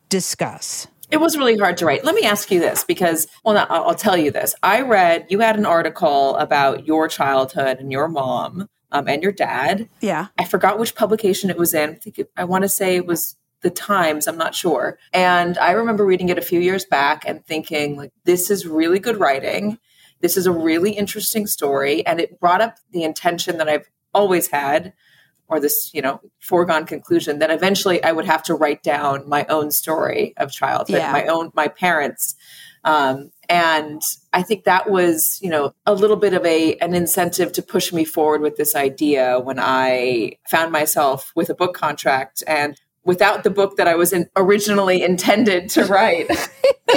discuss. 0.10 0.88
It 1.12 1.18
was 1.18 1.38
really 1.38 1.58
hard 1.58 1.78
to 1.78 1.86
write. 1.86 2.04
Let 2.04 2.16
me 2.16 2.24
ask 2.24 2.50
you 2.50 2.60
this 2.60 2.84
because, 2.84 3.28
well, 3.44 3.66
I'll 3.70 3.96
tell 3.96 4.18
you 4.18 4.32
this. 4.32 4.56
I 4.64 4.82
read 4.82 5.28
you 5.30 5.40
had 5.40 5.58
an 5.58 5.66
article 5.66 6.36
about 6.38 6.88
your 6.88 7.08
childhood 7.08 7.78
and 7.80 7.92
your 7.92 8.08
mom 8.08 8.68
um, 8.92 9.08
and 9.08 9.22
your 9.22 9.32
dad. 9.32 9.90
Yeah. 10.02 10.28
I 10.38 10.46
forgot 10.46 10.80
which 10.80 10.96
publication 10.96 11.50
it 11.50 11.58
was 11.58 11.74
in. 11.74 11.92
I 11.92 11.96
think 11.96 12.20
it, 12.20 12.32
I 12.38 12.46
want 12.46 12.64
to 12.64 12.70
say 12.70 12.96
it 12.96 13.06
was 13.06 13.36
the 13.62 13.70
Times. 13.70 14.28
I'm 14.28 14.38
not 14.38 14.56
sure. 14.56 14.98
And 15.14 15.58
I 15.58 15.72
remember 15.72 16.06
reading 16.06 16.30
it 16.30 16.38
a 16.38 16.42
few 16.42 16.60
years 16.60 16.86
back 16.86 17.24
and 17.26 17.46
thinking, 17.46 17.96
like, 17.96 18.12
this 18.26 18.52
is 18.52 18.68
really 18.68 19.00
good 19.00 19.20
writing. 19.20 19.78
This 20.20 20.38
is 20.38 20.46
a 20.46 20.52
really 20.52 20.92
interesting 20.92 21.48
story, 21.48 22.06
and 22.06 22.22
it 22.22 22.40
brought 22.40 22.62
up 22.62 22.78
the 22.92 23.04
intention 23.04 23.58
that 23.58 23.68
I've 23.68 23.90
always 24.14 24.48
had 24.48 24.94
or 25.54 25.60
this, 25.60 25.92
you 25.94 26.02
know, 26.02 26.20
foregone 26.42 26.86
conclusion 26.86 27.40
that 27.40 27.52
eventually 27.52 28.04
I 28.04 28.12
would 28.12 28.26
have 28.26 28.42
to 28.44 28.56
write 28.56 28.82
down 28.82 29.30
my 29.30 29.46
own 29.50 29.70
story 29.72 30.34
of 30.38 30.52
childhood, 30.52 30.98
Yeah. 30.98 31.12
my 31.12 31.26
own, 31.28 31.52
my 31.54 31.68
parents. 31.68 32.36
Um, 32.84 33.32
and 33.48 34.02
I 34.34 34.42
think 34.42 34.64
that 34.64 34.90
was, 34.90 35.40
you 35.42 35.50
know, 35.50 35.74
a 35.86 35.94
little 35.94 36.16
bit 36.18 36.34
of 36.34 36.44
a 36.46 36.76
an 36.78 36.94
incentive 36.94 37.52
to 37.54 37.62
push 37.62 37.94
me 37.94 38.04
forward 38.04 38.42
with 38.42 38.58
this 38.58 38.76
idea 38.76 39.40
when 39.40 39.60
I 39.60 40.34
found 40.50 40.72
myself 40.72 41.32
with 41.36 41.50
a 41.50 41.54
book 41.56 41.76
contract 41.76 42.44
and 42.48 42.76
without 43.06 43.44
the 43.44 43.50
book 43.50 43.78
that 43.78 43.88
I 43.88 43.96
was 43.96 44.12
in, 44.12 44.28
originally 44.36 45.04
intended 45.04 45.70
to 45.72 45.86
write. 45.86 46.28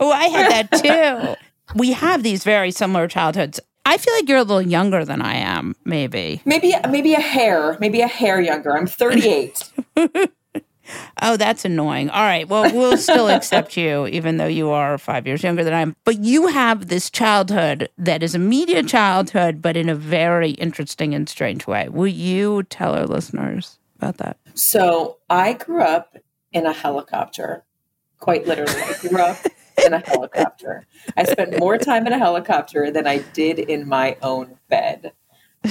oh, 0.00 0.10
I 0.10 0.28
had 0.28 0.68
that 0.68 0.68
too. 0.82 1.34
we 1.78 1.92
have 1.92 2.22
these 2.22 2.44
very 2.44 2.70
similar 2.70 3.08
childhoods. 3.08 3.60
I 3.86 3.96
feel 3.98 4.14
like 4.14 4.28
you're 4.28 4.38
a 4.38 4.42
little 4.42 4.62
younger 4.62 5.04
than 5.04 5.20
I 5.20 5.34
am, 5.34 5.76
maybe. 5.84 6.40
maybe 6.44 6.74
maybe 6.88 7.14
a 7.14 7.20
hair, 7.20 7.76
maybe 7.80 8.00
a 8.00 8.08
hair 8.08 8.40
younger. 8.40 8.76
I'm 8.76 8.86
38. 8.86 9.70
Oh, 11.22 11.36
that's 11.36 11.64
annoying. 11.64 12.10
All 12.10 12.22
right. 12.22 12.48
Well, 12.48 12.70
we'll 12.74 12.98
still 12.98 13.28
accept 13.30 13.76
you, 13.76 14.06
even 14.08 14.36
though 14.36 14.46
you 14.46 14.70
are 14.70 14.98
five 14.98 15.26
years 15.26 15.42
younger 15.42 15.64
than 15.64 15.72
I 15.72 15.80
am. 15.80 15.96
But 16.04 16.18
you 16.18 16.48
have 16.48 16.88
this 16.88 17.08
childhood 17.08 17.88
that 17.96 18.22
is 18.22 18.34
a 18.34 18.38
media 18.38 18.82
childhood, 18.82 19.62
but 19.62 19.76
in 19.76 19.88
a 19.88 19.94
very 19.94 20.50
interesting 20.50 21.14
and 21.14 21.28
strange 21.28 21.66
way. 21.66 21.88
Will 21.88 22.06
you 22.08 22.64
tell 22.64 22.94
our 22.94 23.06
listeners 23.06 23.78
about 23.96 24.18
that? 24.18 24.36
So 24.54 25.18
I 25.30 25.54
grew 25.54 25.82
up 25.82 26.16
in 26.52 26.66
a 26.66 26.72
helicopter, 26.72 27.64
quite 28.18 28.46
literally. 28.46 28.82
I 28.82 28.94
grew 29.00 29.22
up 29.22 29.38
in 29.84 29.92
a 29.92 29.98
helicopter. 29.98 30.86
I 31.16 31.24
spent 31.24 31.58
more 31.58 31.78
time 31.78 32.06
in 32.06 32.12
a 32.12 32.18
helicopter 32.18 32.90
than 32.90 33.06
I 33.06 33.18
did 33.32 33.58
in 33.58 33.88
my 33.88 34.16
own 34.22 34.58
bed. 34.68 35.12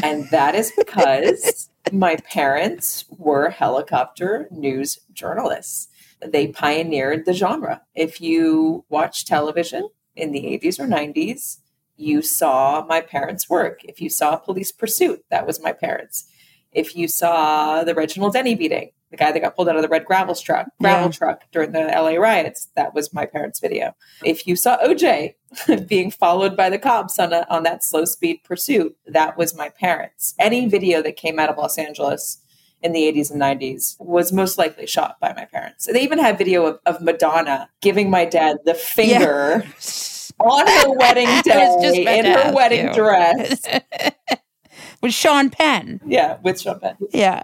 And 0.01 0.27
that 0.31 0.55
is 0.55 0.71
because 0.75 1.69
my 1.91 2.15
parents 2.15 3.05
were 3.09 3.49
helicopter 3.49 4.47
news 4.49 4.99
journalists. 5.13 5.89
They 6.25 6.47
pioneered 6.47 7.25
the 7.25 7.33
genre. 7.33 7.81
If 7.93 8.21
you 8.21 8.85
watch 8.89 9.25
television 9.25 9.89
in 10.15 10.31
the 10.31 10.43
80s 10.43 10.79
or 10.79 10.87
90s, 10.87 11.57
you 11.95 12.21
saw 12.21 12.85
my 12.87 13.01
parents' 13.01 13.49
work. 13.49 13.83
If 13.83 14.01
you 14.01 14.09
saw 14.09 14.35
Police 14.35 14.71
Pursuit, 14.71 15.23
that 15.29 15.45
was 15.45 15.61
my 15.61 15.73
parents. 15.73 16.25
If 16.71 16.95
you 16.95 17.07
saw 17.07 17.83
the 17.83 17.93
Reginald 17.93 18.33
Denny 18.33 18.55
beating, 18.55 18.91
the 19.13 19.17
guy 19.17 19.31
that 19.31 19.39
got 19.41 19.55
pulled 19.55 19.69
out 19.69 19.75
of 19.75 19.83
the 19.83 19.87
red 19.87 20.05
gravel 20.05 20.33
truck, 20.33 20.67
gravel 20.81 21.05
Yeah. 21.09 21.11
truck 21.11 21.41
during 21.51 21.71
the 21.71 21.81
LA 21.81 22.15
riots, 22.15 22.69
that 22.75 22.95
was 22.95 23.13
my 23.13 23.27
parents' 23.27 23.59
video. 23.59 23.95
If 24.25 24.47
you 24.47 24.55
saw 24.55 24.77
OJ 24.79 25.35
being 25.87 26.09
followed 26.09 26.57
by 26.57 26.71
the 26.71 26.79
cops 26.79 27.19
on 27.19 27.31
a, 27.31 27.45
on 27.47 27.61
that 27.61 27.83
slow 27.83 28.05
speed 28.05 28.39
pursuit, 28.43 28.97
that 29.05 29.37
was 29.37 29.55
my 29.55 29.69
parents. 29.69 30.33
Any 30.39 30.67
video 30.67 31.03
that 31.03 31.15
came 31.15 31.37
out 31.37 31.49
of 31.49 31.59
Los 31.59 31.77
Angeles 31.77 32.39
in 32.81 32.91
the 32.91 33.01
80s 33.03 33.29
and 33.31 33.39
90s 33.39 33.95
was 33.99 34.33
most 34.33 34.57
likely 34.57 34.87
shot 34.87 35.19
by 35.21 35.31
my 35.33 35.45
parents. 35.45 35.85
They 35.85 36.01
even 36.01 36.17
had 36.17 36.39
video 36.39 36.65
of, 36.65 36.79
of 36.87 36.99
Madonna 36.99 37.69
giving 37.81 38.09
my 38.09 38.25
dad 38.25 38.57
the 38.65 38.73
finger 38.73 39.63
on 40.39 40.65
her 40.67 40.91
wedding 40.93 41.27
day 41.43 41.77
just 41.83 41.97
in 41.97 42.25
her 42.25 42.51
wedding 42.51 42.87
you. 42.87 42.93
dress. 42.93 43.61
With 45.03 45.13
Sean 45.13 45.49
Penn. 45.49 45.99
Yeah, 46.07 46.37
with 46.43 46.61
Sean 46.61 46.79
Penn. 46.79 46.95
Yeah. 47.11 47.43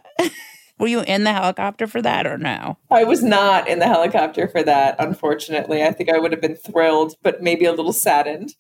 Were 0.80 0.88
you 0.88 1.02
in 1.02 1.26
the 1.26 1.34
helicopter 1.34 1.88
for 1.88 2.02
that 2.02 2.26
or 2.26 2.38
no? 2.38 2.78
I 2.90 3.04
was 3.04 3.22
not 3.22 3.68
in 3.68 3.80
the 3.80 3.88
helicopter 3.88 4.48
for 4.48 4.64
that, 4.64 4.96
unfortunately. 4.98 5.84
I 5.84 5.92
think 5.92 6.10
I 6.10 6.18
would 6.18 6.32
have 6.32 6.42
been 6.42 6.56
thrilled, 6.56 7.16
but 7.22 7.44
maybe 7.44 7.66
a 7.66 7.74
little 7.74 7.94
saddened 7.94 8.56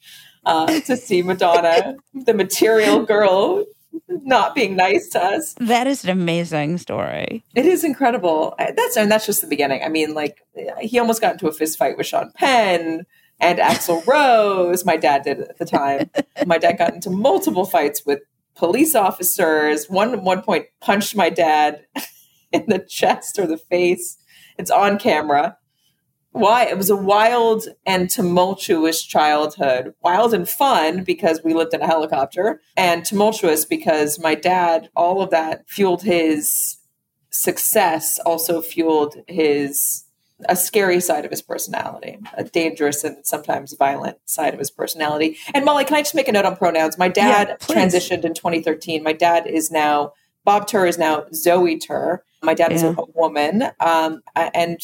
uh, 0.46 0.82
to 0.82 0.98
see 0.98 1.22
Madonna, 1.22 1.96
the 2.14 2.34
material 2.34 3.04
girl, 3.04 3.66
not 4.08 4.54
being 4.54 4.76
nice 4.76 5.08
to 5.10 5.24
us. 5.24 5.54
That 5.60 5.88
is 5.88 6.04
an 6.04 6.10
amazing 6.10 6.78
story. 6.78 7.44
It 7.56 7.66
is 7.66 7.84
incredible. 7.84 8.54
That's 8.58 8.98
and 8.98 9.10
that's 9.10 9.26
just 9.26 9.42
the 9.42 9.48
beginning. 9.48 9.84
I 9.84 9.90
mean, 9.90 10.14
like 10.14 10.42
he 10.82 11.00
almost 11.00 11.22
got 11.22 11.34
into 11.34 11.48
a 11.48 11.54
fist 11.54 11.78
fight 11.78 11.98
with 11.98 12.06
Sean 12.06 12.32
Penn 12.36 13.06
and 13.40 13.60
Axl 13.60 14.06
Rose. 14.08 14.86
My 14.86 14.98
dad 14.98 15.24
did 15.24 15.40
at 15.40 15.58
the 15.58 15.66
time. 15.66 16.10
My 16.46 16.58
dad 16.58 16.74
got 16.74 16.94
into 16.94 17.10
multiple 17.10 17.66
fights 17.66 18.06
with 18.06 18.20
police 18.60 18.94
officers. 18.94 19.90
One 19.90 20.24
one 20.24 20.42
point 20.42 20.66
punched 20.82 21.16
my 21.16 21.30
dad 21.30 21.86
in 22.52 22.66
the 22.68 22.80
chest 22.80 23.40
or 23.40 23.48
the 23.48 23.58
face. 23.58 24.18
It's 24.58 24.70
on 24.70 25.00
camera. 25.00 25.58
Why? 26.32 26.66
It 26.66 26.78
was 26.78 26.90
a 26.90 26.96
wild 26.96 27.70
and 27.86 28.10
tumultuous 28.10 29.02
childhood. 29.02 29.94
Wild 30.04 30.34
and 30.34 30.48
fun 30.48 31.04
because 31.06 31.42
we 31.44 31.54
lived 31.54 31.74
in 31.74 31.82
a 31.82 31.88
helicopter, 31.88 32.62
and 32.78 33.04
tumultuous 33.04 33.66
because 33.66 34.20
my 34.20 34.36
dad, 34.36 34.90
all 34.96 35.22
of 35.22 35.32
that 35.32 35.64
fueled 35.68 36.04
his 36.04 36.78
success, 37.32 38.20
also 38.26 38.62
fueled 38.62 39.16
his 39.28 40.04
a 40.48 40.56
scary 40.56 41.02
side 41.02 41.26
of 41.26 41.32
his 41.32 41.42
personality, 41.42 42.18
a 42.36 42.44
dangerous 42.44 43.04
and 43.04 43.18
sometimes 43.26 43.74
violent 43.74 44.18
side 44.26 44.54
of 44.54 44.60
his 44.60 44.72
personality. 44.72 45.38
And 45.54 45.66
Molly, 45.66 45.86
can 45.86 45.98
I 45.98 46.02
just 46.02 46.16
make 46.16 46.28
a 46.28 46.32
note 46.32 46.46
on 46.46 46.56
pronouns? 46.56 46.98
My 46.98 47.10
dad 47.10 47.50
Yeah, 47.50 47.56
transitioned 47.58 48.24
in 48.24 48.34
2013. 48.34 49.04
My 49.04 49.14
dad 49.14 49.48
is 49.48 49.70
now 49.70 50.14
Bob 50.46 50.68
Tur 50.68 50.86
is 50.86 50.98
now 50.98 51.26
Zoe 51.34 51.78
Tur. 51.78 52.24
My 52.42 52.54
dad 52.54 52.72
is 52.72 52.84
a 52.84 52.96
woman, 53.14 53.64
um, 53.82 54.22
and 54.36 54.80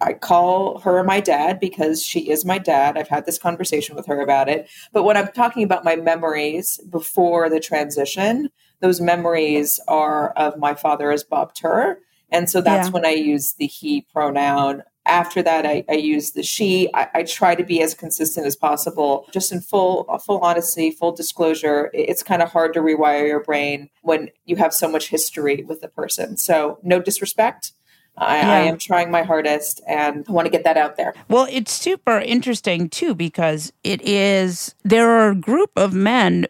I 0.00 0.14
call 0.14 0.80
her 0.80 1.04
my 1.04 1.20
dad 1.20 1.60
because 1.60 2.02
she 2.02 2.30
is 2.30 2.44
my 2.44 2.58
dad. 2.58 2.96
I've 2.96 3.08
had 3.08 3.26
this 3.26 3.38
conversation 3.38 3.94
with 3.94 4.06
her 4.06 4.20
about 4.20 4.48
it. 4.48 4.68
But 4.92 5.04
when 5.04 5.16
I'm 5.16 5.28
talking 5.28 5.62
about 5.62 5.84
my 5.84 5.96
memories 5.96 6.80
before 6.90 7.48
the 7.48 7.60
transition, 7.60 8.50
those 8.80 9.00
memories 9.00 9.78
are 9.86 10.30
of 10.32 10.58
my 10.58 10.74
father 10.74 11.12
as 11.12 11.22
Bob 11.22 11.54
Tur. 11.54 12.00
And 12.32 12.50
so 12.50 12.60
that's 12.60 12.88
Yeah. 12.88 12.92
when 12.92 13.06
I 13.06 13.10
use 13.10 13.54
the 13.54 13.66
he 13.66 14.06
pronoun. 14.12 14.82
After 15.04 15.42
that, 15.42 15.66
I, 15.66 15.84
I 15.88 15.94
use 15.94 16.30
the 16.30 16.44
she. 16.44 16.88
I, 16.94 17.08
I, 17.12 17.22
try 17.24 17.56
to 17.56 17.64
be 17.64 17.82
as 17.82 17.92
consistent 17.92 18.46
as 18.46 18.54
possible. 18.54 19.26
Just 19.32 19.50
in 19.50 19.60
full, 19.60 20.06
uh, 20.08 20.16
full 20.18 20.38
honesty, 20.38 20.92
full 20.92 21.10
disclosure, 21.10 21.90
it's 21.92 22.22
kind 22.22 22.40
of 22.40 22.52
hard 22.52 22.72
to 22.74 22.80
rewire 22.80 23.26
your 23.26 23.42
brain 23.42 23.90
when 24.02 24.30
you 24.44 24.54
have 24.56 24.72
so 24.72 24.88
much 24.88 25.08
history 25.08 25.64
with 25.66 25.80
the 25.80 25.88
person. 25.88 26.36
So, 26.36 26.78
no 26.84 27.00
disrespect. 27.00 27.72
I, 28.16 28.36
yeah. 28.38 28.50
I, 28.50 28.58
am 28.60 28.78
trying 28.78 29.10
my 29.10 29.22
hardest 29.22 29.80
and 29.88 30.24
I 30.28 30.32
want 30.32 30.46
to 30.46 30.50
get 30.50 30.64
that 30.64 30.76
out 30.76 30.96
there. 30.96 31.14
Well, 31.28 31.48
it's 31.50 31.72
super 31.72 32.18
interesting 32.18 32.88
too 32.88 33.14
because 33.14 33.72
it 33.82 34.02
is, 34.02 34.74
there 34.84 35.08
are 35.10 35.30
a 35.30 35.34
group 35.34 35.70
of 35.76 35.94
men 35.94 36.46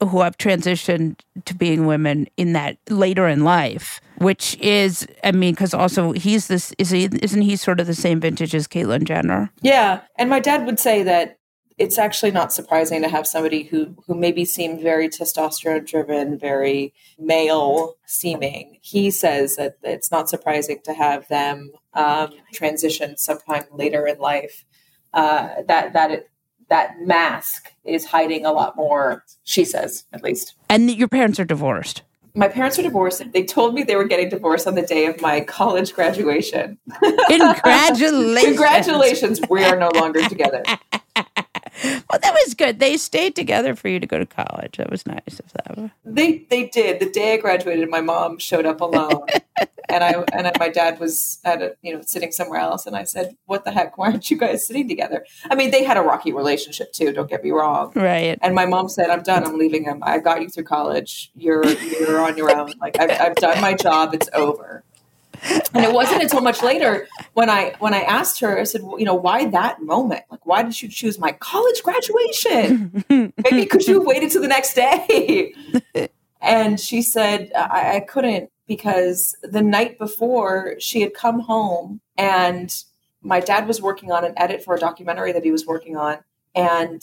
who 0.00 0.20
have 0.20 0.36
transitioned 0.36 1.20
to 1.44 1.54
being 1.54 1.86
women 1.86 2.28
in 2.36 2.52
that 2.52 2.78
later 2.90 3.28
in 3.28 3.44
life, 3.44 4.00
which 4.18 4.56
is, 4.58 5.06
I 5.24 5.32
mean, 5.32 5.54
because 5.54 5.74
also 5.74 6.12
he's 6.12 6.48
this, 6.48 6.74
is 6.78 6.90
he, 6.90 7.04
isn't 7.22 7.42
he 7.42 7.56
sort 7.56 7.80
of 7.80 7.86
the 7.86 7.94
same 7.94 8.20
vintage 8.20 8.54
as 8.54 8.66
Caitlyn 8.66 9.04
Jenner? 9.04 9.50
Yeah. 9.62 10.02
And 10.16 10.30
my 10.30 10.40
dad 10.40 10.66
would 10.66 10.80
say 10.80 11.02
that 11.02 11.38
it's 11.78 11.98
actually 11.98 12.30
not 12.30 12.52
surprising 12.52 13.02
to 13.02 13.08
have 13.08 13.26
somebody 13.26 13.64
who 13.64 13.94
who 14.06 14.14
maybe 14.14 14.44
seemed 14.44 14.80
very 14.80 15.08
testosterone 15.08 15.86
driven, 15.86 16.38
very 16.38 16.94
male 17.18 17.96
seeming. 18.06 18.78
He 18.80 19.10
says 19.10 19.56
that 19.56 19.76
it's 19.82 20.10
not 20.10 20.28
surprising 20.30 20.80
to 20.84 20.94
have 20.94 21.28
them 21.28 21.72
um, 21.92 22.30
transition 22.52 23.16
sometime 23.18 23.64
later 23.70 24.06
in 24.06 24.18
life. 24.18 24.64
Uh, 25.12 25.62
that 25.68 25.92
that 25.92 26.10
it, 26.10 26.30
that 26.68 26.94
mask 27.00 27.72
is 27.84 28.06
hiding 28.06 28.44
a 28.44 28.52
lot 28.52 28.74
more, 28.76 29.24
she 29.44 29.64
says, 29.64 30.04
at 30.12 30.22
least. 30.22 30.54
And 30.68 30.90
your 30.90 31.08
parents 31.08 31.38
are 31.38 31.44
divorced. 31.44 32.02
My 32.36 32.48
parents 32.48 32.76
were 32.76 32.82
divorced. 32.82 33.32
They 33.32 33.44
told 33.44 33.74
me 33.74 33.82
they 33.82 33.96
were 33.96 34.04
getting 34.04 34.28
divorced 34.28 34.66
on 34.66 34.74
the 34.74 34.82
day 34.82 35.06
of 35.06 35.20
my 35.22 35.40
college 35.40 35.94
graduation. 35.94 36.78
Congratulations. 37.28 38.44
Congratulations. 38.44 39.40
We 39.48 39.64
are 39.64 39.76
no 39.76 39.90
longer 39.94 40.22
together. 40.28 40.62
well, 41.16 42.20
that 42.22 42.36
was 42.44 42.54
good. 42.54 42.78
They 42.78 42.98
stayed 42.98 43.34
together 43.34 43.74
for 43.74 43.88
you 43.88 43.98
to 43.98 44.06
go 44.06 44.18
to 44.18 44.26
college. 44.26 44.76
That 44.76 44.90
was 44.90 45.06
nice 45.06 45.40
of 45.40 45.52
them. 45.52 45.92
They 46.04 46.46
they 46.50 46.66
did. 46.66 47.00
The 47.00 47.08
day 47.08 47.34
I 47.34 47.36
graduated, 47.38 47.88
my 47.88 48.02
mom 48.02 48.38
showed 48.38 48.66
up 48.66 48.82
alone, 48.82 49.26
and 49.88 50.04
I 50.04 50.24
and 50.32 50.50
my 50.58 50.68
dad 50.68 50.98
was 51.00 51.38
at 51.44 51.62
a, 51.62 51.76
you 51.82 51.94
know 51.94 52.02
sitting 52.02 52.32
somewhere 52.32 52.60
else, 52.60 52.86
and 52.86 52.96
I 52.96 53.04
said, 53.04 53.36
"What 53.46 53.64
the 53.64 53.70
heck? 53.70 53.98
Why 53.98 54.10
aren't 54.10 54.30
you 54.30 54.36
guys 54.36 54.66
sitting 54.66 54.88
together?" 54.88 55.24
I 55.50 55.54
mean, 55.54 55.70
they 55.70 55.84
had 55.84 55.96
a 55.96 56.02
rocky 56.02 56.32
relationship 56.32 56.92
too. 56.92 57.12
Don't 57.12 57.28
get 57.28 57.42
me 57.42 57.50
wrong. 57.50 57.92
Right. 57.94 58.38
And 58.42 58.54
my 58.54 58.66
mom 58.66 58.88
said, 58.88 59.10
"I'm 59.10 59.22
done. 59.22 59.44
I'm 59.44 59.58
leaving 59.58 59.84
him. 59.84 60.00
I 60.02 60.18
got 60.18 60.42
you 60.42 60.48
through 60.48 60.64
college. 60.64 61.30
You're 61.34 61.66
you're 61.66 62.20
on 62.20 62.36
your 62.36 62.56
own. 62.56 62.72
Like 62.80 62.98
I've, 62.98 63.10
I've 63.10 63.34
done 63.36 63.60
my 63.60 63.74
job. 63.74 64.14
It's 64.14 64.28
over." 64.34 64.84
and 65.74 65.84
it 65.84 65.92
wasn't 65.92 66.22
until 66.22 66.40
much 66.40 66.62
later 66.62 67.08
when 67.34 67.50
I 67.50 67.74
when 67.78 67.94
I 67.94 68.00
asked 68.00 68.40
her, 68.40 68.58
I 68.58 68.64
said, 68.64 68.82
well, 68.82 68.98
you 68.98 69.04
know, 69.04 69.14
why 69.14 69.46
that 69.46 69.82
moment? 69.82 70.22
Like, 70.30 70.46
why 70.46 70.62
did 70.62 70.80
you 70.80 70.88
choose 70.88 71.18
my 71.18 71.32
college 71.32 71.82
graduation? 71.82 73.04
Maybe 73.08 73.66
could 73.66 73.86
you 73.86 73.94
have 73.94 74.06
waited 74.06 74.30
till 74.30 74.42
the 74.42 74.48
next 74.48 74.74
day? 74.74 75.54
and 76.40 76.80
she 76.80 77.02
said, 77.02 77.52
I, 77.54 77.96
I 77.96 78.00
couldn't 78.00 78.50
because 78.66 79.36
the 79.42 79.62
night 79.62 79.98
before 79.98 80.76
she 80.78 81.00
had 81.00 81.14
come 81.14 81.40
home 81.40 82.00
and 82.16 82.84
my 83.22 83.40
dad 83.40 83.66
was 83.66 83.82
working 83.82 84.12
on 84.12 84.24
an 84.24 84.34
edit 84.36 84.62
for 84.62 84.74
a 84.74 84.78
documentary 84.78 85.32
that 85.32 85.44
he 85.44 85.50
was 85.50 85.66
working 85.66 85.96
on. 85.96 86.18
And 86.54 87.02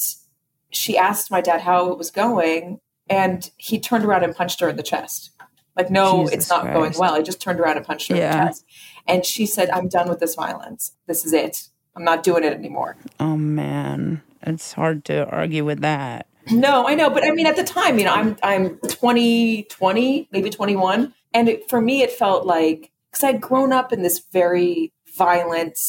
she 0.72 0.98
asked 0.98 1.30
my 1.30 1.42
dad 1.42 1.62
how 1.62 1.92
it 1.92 1.98
was 1.98 2.12
going. 2.12 2.80
And 3.10 3.50
he 3.58 3.80
turned 3.80 4.06
around 4.06 4.24
and 4.24 4.36
punched 4.36 4.60
her 4.62 4.70
in 4.70 4.78
the 4.78 4.84
chest. 4.84 5.32
Like, 5.76 5.90
no, 5.90 6.24
Jesus 6.24 6.34
it's 6.34 6.50
not 6.50 6.62
Christ. 6.62 6.76
going 6.76 6.94
well. 6.98 7.16
I 7.16 7.22
just 7.22 7.42
turned 7.42 7.60
around 7.60 7.78
and 7.78 7.86
punched 7.86 8.10
her 8.10 8.16
yeah. 8.16 8.32
in 8.32 8.40
the 8.40 8.46
chest. 8.46 8.66
And 9.08 9.26
she 9.26 9.46
said, 9.46 9.70
I'm 9.70 9.90
done 9.90 10.08
with 10.08 10.20
this 10.20 10.36
violence. 10.36 10.96
This 11.08 11.26
is 11.26 11.34
it. 11.34 11.70
I'm 11.96 12.04
not 12.04 12.24
doing 12.24 12.44
it 12.44 12.54
anymore. 12.54 12.96
Oh, 13.20 13.36
man. 13.36 14.22
It's 14.44 14.74
hard 14.74 15.04
to 15.06 15.28
argue 15.30 15.66
with 15.66 15.82
that. 15.82 16.28
No, 16.52 16.88
I 16.88 16.96
know. 16.96 17.10
But 17.10 17.24
I 17.24 17.32
mean, 17.32 17.48
at 17.48 17.56
the 17.56 17.64
time, 17.64 17.98
you 17.98 18.06
know, 18.06 18.14
I'm, 18.14 18.38
I'm 18.44 18.78
20, 18.78 19.64
20, 19.64 20.30
maybe 20.32 20.50
21. 20.50 21.14
And 21.34 21.50
it, 21.50 21.70
for 21.70 21.82
me, 21.82 22.02
it 22.02 22.12
felt 22.12 22.46
like, 22.46 22.92
because 23.12 23.24
I'd 23.24 23.42
grown 23.42 23.74
up 23.74 23.92
in 23.92 24.02
this 24.02 24.20
very 24.32 24.94
violent, 25.16 25.80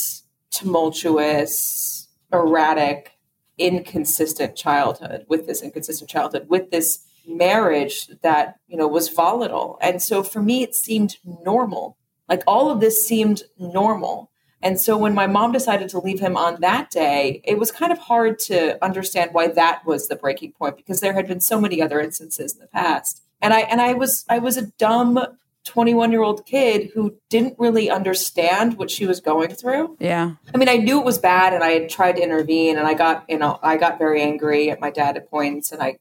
tumultuous, 0.51 2.09
erratic, 2.33 3.13
inconsistent 3.59 4.57
childhood 4.57 5.25
with 5.29 5.47
this 5.47 5.63
inconsistent 5.63 6.11
childhood, 6.11 6.47
with 6.49 6.71
this 6.71 7.05
marriage 7.27 8.09
that 8.23 8.57
you 8.67 8.77
know 8.77 8.89
was 8.89 9.09
volatile. 9.09 9.79
And 9.81 10.03
so 10.03 10.23
for 10.23 10.43
me 10.43 10.63
it 10.63 10.75
seemed 10.75 11.17
normal. 11.25 11.97
Like 12.29 12.43
all 12.47 12.71
of 12.71 12.81
this 12.81 13.07
seemed 13.07 13.43
normal. 13.59 14.31
And 14.63 14.81
so 14.81 14.97
when 14.97 15.15
my 15.15 15.27
mom 15.27 15.53
decided 15.53 15.91
to 15.91 15.99
leave 15.99 16.21
him 16.21 16.37
on 16.37 16.61
that 16.61 16.91
day 16.91 17.41
it 17.45 17.59
was 17.59 17.71
kind 17.71 17.93
of 17.93 17.99
hard 17.99 18.39
to 18.41 18.83
understand 18.85 19.31
why 19.33 19.49
that 19.49 19.87
was 19.87 20.09
the 20.09 20.17
breaking 20.17 20.53
point 20.53 20.77
because 20.77 21.01
there 21.01 21.15
had 21.15 21.27
been 21.27 21.41
so 21.41 21.61
many 21.61 21.81
other 21.81 22.01
instances 22.01 22.55
in 22.55 22.61
the 22.61 22.67
past 22.69 23.23
and 23.41 23.53
i 23.53 23.61
and 23.61 23.81
i 23.81 23.93
was 23.93 24.25
i 24.29 24.39
was 24.39 24.57
a 24.57 24.67
dumb 24.79 25.19
21 25.65 26.13
year 26.13 26.23
old 26.23 26.45
kid 26.47 26.91
who 26.95 27.17
didn't 27.31 27.59
really 27.59 27.91
understand 27.91 28.77
what 28.77 28.91
she 28.91 29.07
was 29.07 29.21
going 29.21 29.51
through. 29.55 29.97
Yeah. 29.99 30.35
I 30.55 30.59
mean, 30.59 30.69
I 30.69 30.77
knew 30.77 31.01
it 31.01 31.05
was 31.05 31.19
bad 31.19 31.55
and 31.55 31.65
I 31.65 31.71
had 31.71 31.89
tried 31.89 32.17
to 32.17 32.23
intervene 32.23 32.77
and 32.77 32.87
I 32.87 32.95
got, 32.95 33.25
you 33.29 33.39
know, 33.39 33.59
I 33.63 33.77
got 33.77 33.99
very 33.99 34.21
angry 34.21 34.71
at 34.71 34.81
my 34.81 34.91
dad 34.91 35.17
at 35.17 35.31
points 35.31 35.73
and 35.73 35.83
I 35.83 35.99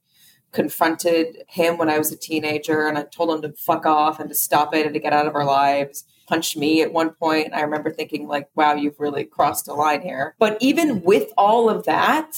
confronted 0.52 1.43
him 1.48 1.78
when 1.78 1.89
I 1.89 1.98
was 1.98 2.12
a 2.12 2.17
teenager 2.17 2.88
and 2.88 2.98
I 2.98 3.04
told 3.04 3.32
him 3.32 3.41
to 3.41 3.58
fuck 3.58 3.86
off 3.86 4.19
and 4.19 4.30
to 4.30 4.36
stop 4.36 4.76
it 4.76 4.86
and 4.86 4.93
to 4.93 5.00
get 5.00 5.13
out 5.13 5.28
of 5.28 5.36
our 5.36 5.46
lives. 5.46 6.04
Punched 6.28 6.56
me 6.56 6.82
at 6.82 6.93
one 6.93 7.12
point. 7.12 7.54
I 7.54 7.62
remember 7.62 7.91
thinking, 7.91 8.28
like, 8.28 8.50
wow, 8.56 8.76
you've 8.76 9.00
really 9.00 9.26
crossed 9.26 9.67
a 9.67 9.74
line 9.74 10.02
here. 10.02 10.36
But 10.39 10.58
even 10.62 11.02
with 11.02 11.32
all 11.38 11.69
of 11.69 11.84
that, 11.86 12.32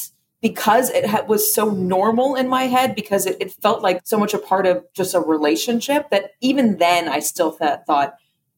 because 0.45 0.91
it 0.91 1.07
ha- 1.07 1.23
was 1.27 1.51
so 1.51 1.71
normal 1.71 2.35
in 2.35 2.47
my 2.47 2.65
head, 2.65 2.93
because 2.93 3.25
it, 3.25 3.35
it, 3.39 3.51
felt 3.51 3.81
like 3.81 4.01
so 4.03 4.15
much 4.15 4.31
a 4.31 4.37
part 4.37 4.67
of 4.67 4.85
just 4.93 5.15
a 5.15 5.19
relationship, 5.19 6.11
that 6.11 6.33
even 6.39 6.77
then 6.77 7.09
I 7.09 7.17
still 7.17 7.51
th- 7.51 7.79
thought, 7.87 8.13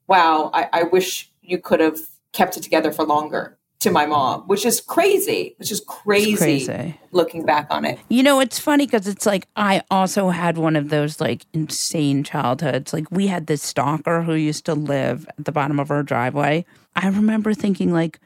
wow, 0.05 0.51
I-, 0.53 0.67
I 0.73 0.83
wish 0.83 1.31
you 1.41 1.57
could 1.59 1.79
have 1.79 1.97
kept 2.33 2.57
it 2.57 2.63
together 2.63 2.91
for 2.91 3.05
longer 3.05 3.57
to 3.79 3.89
my 3.89 4.05
mom, 4.05 4.41
which 4.49 4.65
is 4.65 4.81
crazy, 4.81 5.55
which 5.59 5.71
is 5.71 5.79
crazy, 5.87 6.35
crazy, 6.35 6.99
looking 7.13 7.45
back 7.45 7.67
on 7.69 7.85
it. 7.85 7.99
You 8.09 8.21
know, 8.21 8.41
it's 8.41 8.59
funny 8.59 8.85
because 8.85 9.07
it's 9.07 9.25
like 9.25 9.47
I 9.55 9.81
also 9.89 10.29
had 10.29 10.57
one 10.57 10.75
of 10.75 10.89
those 10.89 11.21
like 11.21 11.45
insane 11.53 12.25
childhoods. 12.25 12.91
Like 12.91 13.09
we 13.11 13.27
had 13.27 13.47
this 13.47 13.63
stalker 13.63 14.23
who 14.23 14.33
used 14.33 14.65
to 14.65 14.73
live 14.73 15.25
at 15.39 15.45
the 15.45 15.53
bottom 15.53 15.79
of 15.79 15.89
our 15.89 16.03
driveway. 16.03 16.65
I 16.97 17.07
remember 17.07 17.53
thinking 17.53 17.93
like, 17.93 18.19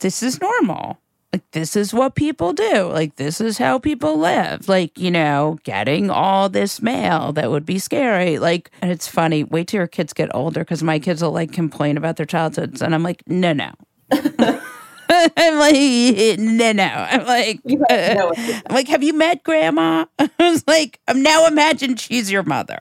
this 0.00 0.20
is 0.20 0.40
normal. 0.40 0.98
Like 1.34 1.50
this 1.50 1.74
is 1.74 1.92
what 1.92 2.14
people 2.14 2.52
do. 2.52 2.84
Like 2.92 3.16
this 3.16 3.40
is 3.40 3.58
how 3.58 3.80
people 3.80 4.20
live. 4.20 4.68
Like, 4.68 4.96
you 4.96 5.10
know, 5.10 5.58
getting 5.64 6.08
all 6.08 6.48
this 6.48 6.80
mail 6.80 7.32
that 7.32 7.50
would 7.50 7.66
be 7.66 7.80
scary. 7.80 8.38
Like, 8.38 8.70
and 8.80 8.92
it's 8.92 9.08
funny, 9.08 9.42
wait 9.42 9.66
till 9.66 9.78
your 9.78 9.88
kids 9.88 10.12
get 10.12 10.32
older 10.32 10.60
because 10.60 10.84
my 10.84 11.00
kids 11.00 11.22
will 11.22 11.32
like 11.32 11.50
complain 11.50 11.96
about 11.96 12.18
their 12.18 12.24
childhoods. 12.24 12.80
And 12.80 12.94
I'm 12.94 13.02
like, 13.02 13.24
no, 13.26 13.52
no. 13.52 13.72
I'm 14.12 15.58
like, 15.58 16.38
no, 16.38 16.70
no. 16.70 16.84
I'm 16.84 17.26
like, 17.26 17.60
uh, 17.90 18.32
I'm 18.66 18.72
like, 18.72 18.86
have 18.86 19.02
you 19.02 19.14
met 19.14 19.42
grandma? 19.42 20.06
I 20.20 20.30
was 20.38 20.62
like, 20.68 21.00
I'm 21.08 21.20
now 21.20 21.48
imagine 21.48 21.96
she's 21.96 22.30
your 22.30 22.44
mother. 22.44 22.78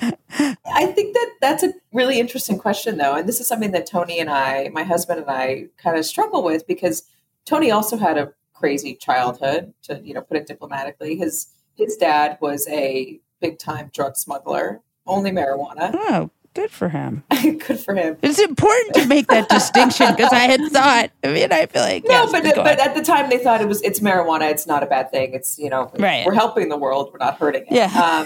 I 0.00 0.86
think 0.86 1.14
that 1.14 1.30
that's 1.40 1.62
a 1.62 1.72
really 1.92 2.20
interesting 2.20 2.58
question, 2.58 2.98
though. 2.98 3.14
And 3.14 3.28
this 3.28 3.40
is 3.40 3.46
something 3.46 3.72
that 3.72 3.86
Tony 3.86 4.20
and 4.20 4.30
I, 4.30 4.68
my 4.72 4.82
husband 4.82 5.20
and 5.20 5.30
I, 5.30 5.66
kind 5.78 5.96
of 5.96 6.04
struggle 6.04 6.42
with 6.42 6.66
because 6.66 7.04
Tony 7.44 7.70
also 7.70 7.96
had 7.96 8.18
a 8.18 8.32
crazy 8.52 8.94
childhood, 8.94 9.72
to 9.82 10.00
you 10.02 10.14
know 10.14 10.22
put 10.22 10.36
it 10.36 10.46
diplomatically. 10.46 11.16
His 11.16 11.48
his 11.76 11.96
dad 11.96 12.38
was 12.40 12.66
a 12.68 13.20
big 13.40 13.58
time 13.58 13.90
drug 13.92 14.16
smuggler, 14.16 14.82
only 15.06 15.30
marijuana. 15.30 15.90
Oh, 15.94 16.30
Good 16.56 16.70
for 16.70 16.88
him. 16.88 17.22
Good 17.42 17.80
for 17.80 17.94
him. 17.94 18.16
It's 18.22 18.38
important 18.38 18.94
to 18.94 19.06
make 19.06 19.26
that 19.26 19.50
distinction 19.50 20.14
because 20.16 20.32
I 20.32 20.44
had 20.44 20.60
thought. 20.72 21.10
I 21.22 21.28
mean, 21.28 21.52
I 21.52 21.66
feel 21.66 21.82
like 21.82 22.04
no, 22.04 22.10
yes, 22.10 22.32
but 22.32 22.44
but 22.56 22.80
at 22.80 22.94
the 22.94 23.02
time 23.02 23.28
they 23.28 23.36
thought 23.36 23.60
it 23.60 23.68
was 23.68 23.82
it's 23.82 24.00
marijuana. 24.00 24.50
It's 24.50 24.66
not 24.66 24.82
a 24.82 24.86
bad 24.86 25.10
thing. 25.10 25.34
It's 25.34 25.58
you 25.58 25.68
know 25.68 25.92
right. 25.98 26.24
we're 26.24 26.32
helping 26.32 26.70
the 26.70 26.78
world. 26.78 27.10
We're 27.12 27.18
not 27.18 27.36
hurting 27.36 27.66
it. 27.68 27.72
Yeah. 27.72 28.24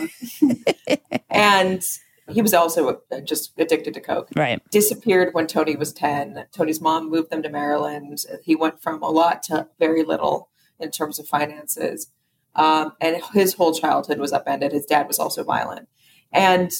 Um, 0.48 0.96
and 1.30 1.82
he 2.28 2.40
was 2.40 2.54
also 2.54 3.02
just 3.24 3.52
addicted 3.58 3.94
to 3.94 4.00
coke. 4.00 4.28
Right. 4.36 4.62
Disappeared 4.70 5.34
when 5.34 5.48
Tony 5.48 5.74
was 5.74 5.92
ten. 5.92 6.46
Tony's 6.52 6.80
mom 6.80 7.10
moved 7.10 7.30
them 7.30 7.42
to 7.42 7.48
Maryland. 7.48 8.16
He 8.44 8.54
went 8.54 8.80
from 8.80 9.02
a 9.02 9.10
lot 9.10 9.42
to 9.44 9.66
very 9.80 10.04
little 10.04 10.50
in 10.78 10.92
terms 10.92 11.18
of 11.18 11.26
finances. 11.26 12.12
Um, 12.54 12.92
and 13.00 13.20
his 13.32 13.54
whole 13.54 13.74
childhood 13.74 14.20
was 14.20 14.32
upended. 14.32 14.70
His 14.70 14.86
dad 14.86 15.08
was 15.08 15.18
also 15.18 15.42
violent. 15.42 15.88
And 16.32 16.70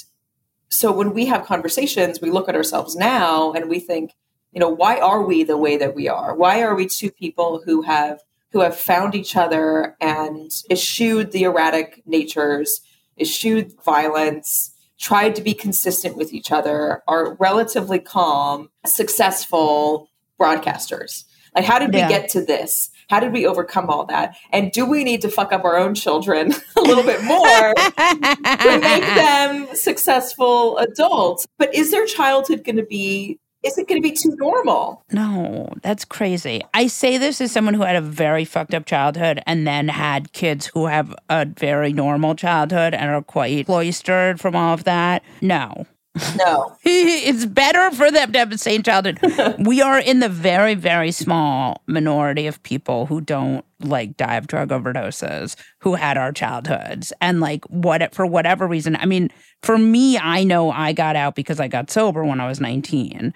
so 0.71 0.93
when 0.93 1.13
we 1.13 1.27
have 1.27 1.45
conversations, 1.45 2.21
we 2.21 2.31
look 2.31 2.49
at 2.49 2.55
ourselves 2.55 2.97
now 2.97 3.53
and 3.53 3.69
we 3.69 3.81
think, 3.81 4.15
you 4.53 4.61
know, 4.61 4.69
why 4.69 4.99
are 4.99 5.23
we 5.23 5.45
the 5.45 5.57
way 5.57 5.77
that 5.77 5.95
we 5.95 6.09
are? 6.09 6.35
Why 6.35 6.63
are 6.63 6.75
we 6.75 6.87
two 6.87 7.11
people 7.11 7.61
who 7.65 7.83
have 7.83 8.21
who 8.53 8.61
have 8.61 8.77
found 8.77 9.15
each 9.15 9.37
other 9.37 9.97
and 10.01 10.51
eschewed 10.71 11.31
the 11.31 11.45
erratic 11.45 12.03
natures, 12.05 12.81
eschewed 13.21 13.73
violence, 13.85 14.75
tried 14.99 15.37
to 15.37 15.43
be 15.43 15.55
consistent 15.55 16.17
with 16.17 16.33
each 16.33 16.51
other, 16.51 17.03
are 17.07 17.35
relatively 17.35 18.01
calm, 18.01 18.69
successful 18.85 20.11
broadcasters. 20.41 21.25
Like, 21.55 21.65
how 21.65 21.79
did 21.79 21.95
Yeah. 21.95 22.09
we 22.09 22.13
get 22.13 22.29
to 22.31 22.45
this? 22.45 22.91
How 23.11 23.19
did 23.19 23.33
we 23.33 23.45
overcome 23.45 23.91
all 23.91 24.07
that? 24.07 24.37
And 24.53 24.71
do 24.71 24.87
we 24.87 25.03
need 25.03 25.21
to 25.23 25.29
fuck 25.29 25.53
up 25.53 25.65
our 25.65 25.77
own 25.77 25.97
children 25.97 26.55
a 26.77 26.81
little 26.81 27.03
bit 27.03 27.23
more 27.25 27.75
to 27.75 28.79
make 28.81 29.03
them 29.03 29.67
successful 29.75 30.79
adults? 30.79 31.47
But 31.59 31.75
is 31.75 31.91
their 31.91 32.07
childhood 32.07 32.63
going 32.65 32.77
to 32.77 32.87
be? 32.87 33.39
Is 33.63 33.77
it 33.77 33.89
going 33.89 34.01
to 34.01 34.09
be 34.09 34.17
too 34.17 34.35
normal? 34.39 35.05
No, 35.13 35.69
that's 35.83 36.07
crazy. 36.07 36.63
I 36.73 36.87
say 36.87 37.19
this 37.19 37.43
as 37.43 37.53
someone 37.53 37.75
who 37.75 37.83
had 37.83 37.97
a 37.97 38.01
very 38.01 38.47
fucked 38.47 38.73
up 38.73 38.87
childhood 38.87 39.43
and 39.45 39.67
then 39.67 39.89
had 39.89 40.33
kids 40.33 40.67
who 40.73 40.87
have 40.87 41.15
a 41.29 41.45
very 41.45 41.93
normal 41.93 42.35
childhood 42.35 42.95
and 42.95 43.11
are 43.11 43.21
quite 43.21 43.67
cloistered 43.67 44.41
from 44.41 44.57
all 44.57 44.73
of 44.73 44.85
that. 44.85 45.23
No. 45.43 45.85
No. 46.37 46.77
it's 46.85 47.47
better 47.47 47.91
for 47.93 48.11
them 48.11 48.33
to 48.33 48.39
have 48.39 48.51
the 48.51 48.59
same 48.59 48.83
childhood. 48.83 49.19
we 49.59 49.81
are 49.81 49.99
in 49.99 50.21
the 50.21 50.29
very, 50.29 50.75
very 50.75 51.13
small 51.13 51.83
minority 51.87 52.47
of 52.47 52.63
people 52.63 53.07
who 53.07 53.21
don't 53.21 53.65
like 53.81 54.17
die 54.17 54.37
of 54.37 54.47
drug 54.47 54.71
overdoses 54.71 55.57
who 55.79 55.95
had 55.95 56.19
our 56.19 56.33
childhoods. 56.33 57.13
And 57.21 57.41
like 57.41 57.65
what 57.67 58.15
for 58.15 58.27
whatever 58.27 58.67
reason, 58.67 58.97
I 58.97 59.07
mean, 59.07 59.31
for 59.63 59.79
me, 59.79 60.19
I 60.19 60.45
know 60.45 60.71
I 60.71 60.93
got 60.93 61.17
out 61.17 61.35
because 61.35 61.61
I 61.61 61.69
got 61.69 61.91
sober 61.91 62.25
when 62.25 62.41
I 62.41 62.49
was 62.49 62.61
19 62.61 63.33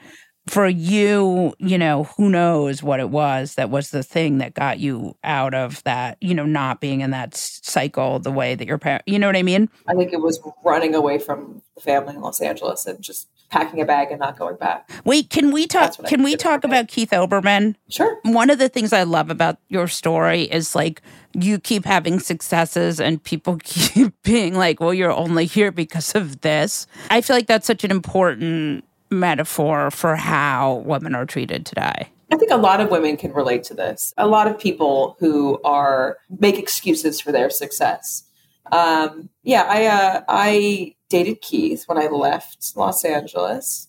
for 0.46 0.68
you, 0.68 1.54
you 1.58 1.66
mm-hmm. 1.66 1.78
know, 1.78 2.04
who 2.16 2.28
knows 2.28 2.82
what 2.82 3.00
it 3.00 3.10
was 3.10 3.54
that 3.54 3.70
was 3.70 3.90
the 3.90 4.02
thing 4.02 4.38
that 4.38 4.54
got 4.54 4.78
you 4.78 5.16
out 5.24 5.54
of 5.54 5.82
that, 5.84 6.18
you 6.20 6.34
know, 6.34 6.44
not 6.44 6.80
being 6.80 7.00
in 7.00 7.10
that 7.10 7.34
cycle 7.34 8.18
the 8.18 8.30
way 8.30 8.54
that 8.54 8.66
your 8.66 8.78
parents, 8.78 9.04
you 9.06 9.18
know 9.18 9.26
what 9.26 9.36
I 9.36 9.42
mean? 9.42 9.68
I 9.86 9.94
think 9.94 10.12
it 10.12 10.20
was 10.20 10.40
running 10.64 10.94
away 10.94 11.18
from 11.18 11.62
the 11.74 11.80
family 11.80 12.14
in 12.14 12.20
Los 12.20 12.40
Angeles 12.40 12.86
and 12.86 13.00
just 13.00 13.28
packing 13.50 13.80
a 13.80 13.84
bag 13.84 14.10
and 14.10 14.20
not 14.20 14.38
going 14.38 14.56
back. 14.56 14.90
Wait, 15.04 15.30
can 15.30 15.50
we 15.50 15.66
talk? 15.66 15.96
Can 16.06 16.22
we 16.22 16.36
talk 16.36 16.64
about 16.64 16.88
Keith 16.88 17.10
Olbermann? 17.10 17.76
Sure. 17.88 18.18
One 18.24 18.50
of 18.50 18.58
the 18.58 18.68
things 18.68 18.92
I 18.92 19.04
love 19.04 19.30
about 19.30 19.58
your 19.68 19.88
story 19.88 20.42
is 20.42 20.74
like 20.74 21.02
you 21.34 21.58
keep 21.58 21.84
having 21.84 22.20
successes 22.20 23.00
and 23.00 23.22
people 23.22 23.58
keep 23.64 24.12
being 24.22 24.54
like, 24.54 24.80
well, 24.80 24.94
you're 24.94 25.12
only 25.12 25.46
here 25.46 25.72
because 25.72 26.14
of 26.14 26.42
this. 26.42 26.86
I 27.10 27.20
feel 27.20 27.36
like 27.36 27.46
that's 27.46 27.66
such 27.66 27.84
an 27.84 27.90
important 27.90 28.84
metaphor 29.18 29.90
for 29.90 30.16
how 30.16 30.82
women 30.86 31.14
are 31.14 31.26
treated 31.26 31.64
today. 31.64 32.08
I 32.32 32.36
think 32.36 32.50
a 32.50 32.56
lot 32.56 32.80
of 32.80 32.90
women 32.90 33.16
can 33.16 33.32
relate 33.32 33.62
to 33.64 33.74
this. 33.74 34.12
A 34.16 34.26
lot 34.26 34.48
of 34.48 34.58
people 34.58 35.16
who 35.20 35.60
are 35.62 36.18
make 36.40 36.58
excuses 36.58 37.20
for 37.20 37.32
their 37.32 37.50
success. 37.50 38.24
Um, 38.72 39.28
yeah, 39.42 39.66
I 39.68 39.86
uh, 39.86 40.20
I 40.28 40.94
dated 41.08 41.42
Keith 41.42 41.84
when 41.86 41.98
I 41.98 42.08
left 42.08 42.72
Los 42.76 43.04
Angeles, 43.04 43.88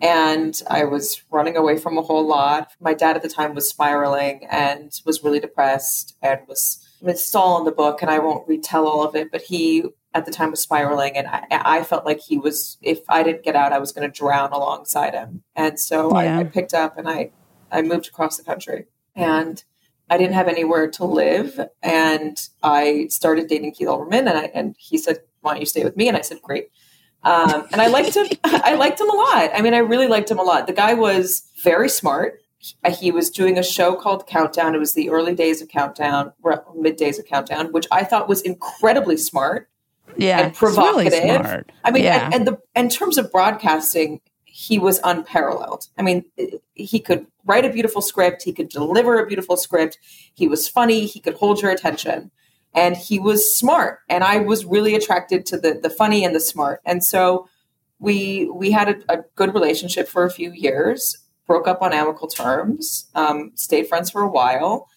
and 0.00 0.60
I 0.70 0.84
was 0.84 1.22
running 1.30 1.56
away 1.56 1.76
from 1.76 1.98
a 1.98 2.02
whole 2.02 2.26
lot. 2.26 2.68
My 2.80 2.94
dad 2.94 3.16
at 3.16 3.22
the 3.22 3.28
time 3.28 3.54
was 3.54 3.68
spiraling 3.68 4.46
and 4.50 4.92
was 5.04 5.22
really 5.22 5.40
depressed 5.40 6.16
and 6.22 6.40
was. 6.48 6.80
It's 7.02 7.34
all 7.34 7.58
in 7.58 7.64
the 7.64 7.72
book, 7.72 8.00
and 8.00 8.10
I 8.10 8.18
won't 8.18 8.48
retell 8.48 8.86
all 8.86 9.06
of 9.06 9.14
it. 9.14 9.30
But 9.30 9.42
he 9.42 9.84
at 10.14 10.24
the 10.24 10.30
time 10.30 10.52
was 10.52 10.60
spiraling, 10.60 11.16
and 11.16 11.26
I, 11.26 11.44
I 11.50 11.82
felt 11.82 12.04
like 12.04 12.20
he 12.20 12.38
was. 12.38 12.78
If 12.80 13.00
I 13.08 13.22
didn't 13.22 13.42
get 13.42 13.56
out, 13.56 13.72
I 13.72 13.78
was 13.78 13.92
going 13.92 14.08
to 14.10 14.16
drown 14.16 14.52
alongside 14.52 15.14
him. 15.14 15.42
And 15.56 15.78
so 15.78 16.10
Yeah. 16.10 16.38
I, 16.38 16.40
I 16.40 16.44
picked 16.44 16.72
up 16.72 16.96
and 16.96 17.08
I 17.08 17.32
I 17.70 17.82
moved 17.82 18.06
across 18.06 18.36
the 18.36 18.44
country 18.44 18.86
and 19.16 19.62
I 20.08 20.16
didn't 20.16 20.34
have 20.34 20.48
anywhere 20.48 20.88
to 20.92 21.04
live. 21.04 21.60
And 21.82 22.40
I 22.62 23.08
started 23.08 23.48
dating 23.48 23.72
Keith 23.72 23.88
Olbermann 23.88 24.28
and 24.28 24.38
I, 24.38 24.50
and 24.54 24.76
he 24.78 24.98
said, 24.98 25.18
why 25.40 25.52
don't 25.52 25.60
you 25.60 25.66
stay 25.66 25.84
with 25.84 25.96
me? 25.96 26.08
And 26.08 26.16
I 26.16 26.20
said, 26.20 26.40
great. 26.42 26.68
Um, 27.22 27.66
and 27.72 27.80
I 27.80 27.86
liked 27.88 28.14
him. 28.14 28.26
I 28.44 28.74
liked 28.74 29.00
him 29.00 29.10
a 29.10 29.14
lot. 29.14 29.50
I 29.54 29.62
mean, 29.62 29.74
I 29.74 29.78
really 29.78 30.08
liked 30.08 30.30
him 30.30 30.38
a 30.38 30.42
lot. 30.42 30.66
The 30.66 30.72
guy 30.72 30.94
was 30.94 31.48
very 31.62 31.88
smart. 31.88 32.40
He, 32.58 32.74
he 32.92 33.10
was 33.10 33.30
doing 33.30 33.58
a 33.58 33.62
show 33.62 33.94
called 33.94 34.26
Countdown. 34.26 34.74
It 34.74 34.78
was 34.78 34.92
the 34.92 35.10
early 35.10 35.34
days 35.34 35.60
of 35.62 35.68
Countdown, 35.68 36.32
mid 36.76 36.96
days 36.96 37.18
of 37.18 37.24
Countdown, 37.24 37.72
which 37.72 37.86
I 37.90 38.04
thought 38.04 38.28
was 38.28 38.42
incredibly 38.42 39.16
smart 39.16 39.68
Yeah, 40.16 40.40
and 40.40 40.50
it's 40.50 40.62
really 40.62 40.74
provocative. 40.74 41.46
smart. 41.46 41.72
I 41.84 41.90
mean, 41.90 42.04
yeah. 42.04 42.26
and, 42.26 42.34
and 42.34 42.46
the 42.46 42.58
in 42.74 42.88
terms 42.88 43.18
of 43.18 43.30
broadcasting, 43.30 44.20
he 44.44 44.78
was 44.78 45.00
unparalleled. 45.04 45.88
I 45.98 46.02
mean, 46.02 46.24
he 46.74 47.00
could 47.00 47.26
write 47.44 47.64
a 47.64 47.70
beautiful 47.70 48.02
script, 48.02 48.42
he 48.42 48.52
could 48.52 48.68
deliver 48.68 49.18
a 49.18 49.26
beautiful 49.26 49.56
script, 49.56 49.98
he 50.34 50.48
was 50.48 50.68
funny, 50.68 51.06
he 51.06 51.20
could 51.20 51.34
hold 51.34 51.60
your 51.60 51.70
attention, 51.70 52.30
and 52.74 52.96
he 52.96 53.18
was 53.18 53.54
smart. 53.54 54.00
And 54.08 54.24
I 54.24 54.38
was 54.38 54.64
really 54.64 54.94
attracted 54.94 55.46
to 55.46 55.58
the 55.58 55.74
the 55.82 55.90
funny 55.90 56.24
and 56.24 56.34
the 56.34 56.40
smart. 56.40 56.80
And 56.84 57.04
so 57.04 57.48
we 57.98 58.50
we 58.54 58.70
had 58.70 58.88
a, 58.88 59.18
a 59.18 59.24
good 59.36 59.54
relationship 59.54 60.08
for 60.08 60.24
a 60.24 60.30
few 60.30 60.52
years. 60.52 61.16
Broke 61.46 61.68
up 61.68 61.82
on 61.82 61.92
amicable 61.92 62.28
terms. 62.28 63.10
Um, 63.14 63.52
stayed 63.54 63.86
friends 63.86 64.10
for 64.10 64.22
a 64.22 64.30
while 64.30 64.88